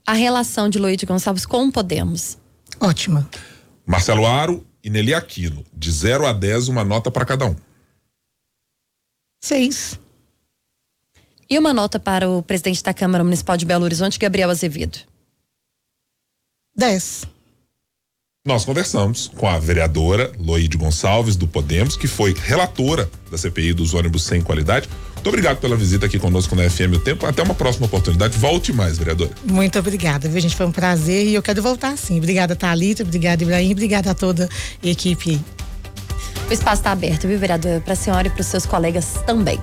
A 0.07 0.13
relação 0.13 0.69
de 0.69 0.79
Loide 0.79 1.05
Gonçalves 1.05 1.45
com 1.45 1.67
o 1.67 1.73
Podemos? 1.73 2.39
Ótima. 2.79 3.29
Marcelo 3.85 4.25
Aro 4.25 4.65
e 4.81 4.89
Nelly 4.89 5.13
Aquino, 5.13 5.65
de 5.75 5.91
0 5.91 6.25
a 6.25 6.33
10, 6.33 6.69
uma 6.69 6.85
nota 6.85 7.11
para 7.11 7.25
cada 7.25 7.47
um. 7.47 7.57
Seis. 9.43 9.99
E 11.51 11.59
uma 11.59 11.75
nota 11.75 11.99
para 11.99 12.31
o 12.31 12.45
presidente 12.45 12.81
da 12.81 12.95
Câmara 12.95 13.25
Municipal 13.25 13.57
de 13.57 13.67
Belo 13.67 13.83
Horizonte, 13.83 14.21
Gabriel 14.21 14.51
Azevedo? 14.51 15.01
Dez. 16.77 17.25
Nós 18.47 18.63
conversamos 18.63 19.31
com 19.35 19.49
a 19.49 19.59
vereadora 19.59 20.31
Loide 20.39 20.77
Gonçalves, 20.77 21.35
do 21.35 21.49
Podemos, 21.49 21.97
que 21.97 22.07
foi 22.07 22.35
relatora 22.35 23.09
da 23.31 23.39
CPI 23.39 23.73
dos 23.73 23.95
ônibus 23.95 24.23
sem 24.23 24.43
qualidade. 24.43 24.87
Muito 25.15 25.29
obrigado 25.31 25.61
pela 25.61 25.75
visita 25.75 26.05
aqui 26.05 26.19
conosco 26.19 26.55
na 26.55 26.69
FM 26.69 26.93
O 26.97 26.99
Tempo. 26.99 27.25
Até 27.25 27.43
uma 27.43 27.55
próxima 27.55 27.87
oportunidade. 27.87 28.37
Volte 28.37 28.71
mais, 28.71 28.99
vereadora. 28.99 29.31
Muito 29.47 29.79
obrigada, 29.79 30.29
viu, 30.29 30.39
gente? 30.43 30.55
Foi 30.57 30.67
um 30.67 30.73
prazer 30.73 31.27
e 31.27 31.33
eu 31.33 31.43
quero 31.43 31.63
voltar 31.63 31.97
sim. 31.97 32.19
Obrigada, 32.19 32.55
Thalita. 32.55 33.03
Obrigada, 33.03 33.43
Ibrahim. 33.43 33.73
Obrigada 33.73 34.11
a 34.11 34.15
toda 34.15 34.47
a 34.83 34.87
equipe. 34.87 35.41
O 36.47 36.53
espaço 36.53 36.83
está 36.83 36.93
aberto, 36.93 37.27
viu, 37.27 37.39
vereadora? 37.39 37.81
Para 37.81 37.95
a 37.95 37.97
senhora 37.97 38.27
e 38.27 38.31
para 38.31 38.43
os 38.43 38.47
seus 38.47 38.67
colegas 38.67 39.15
também. 39.25 39.59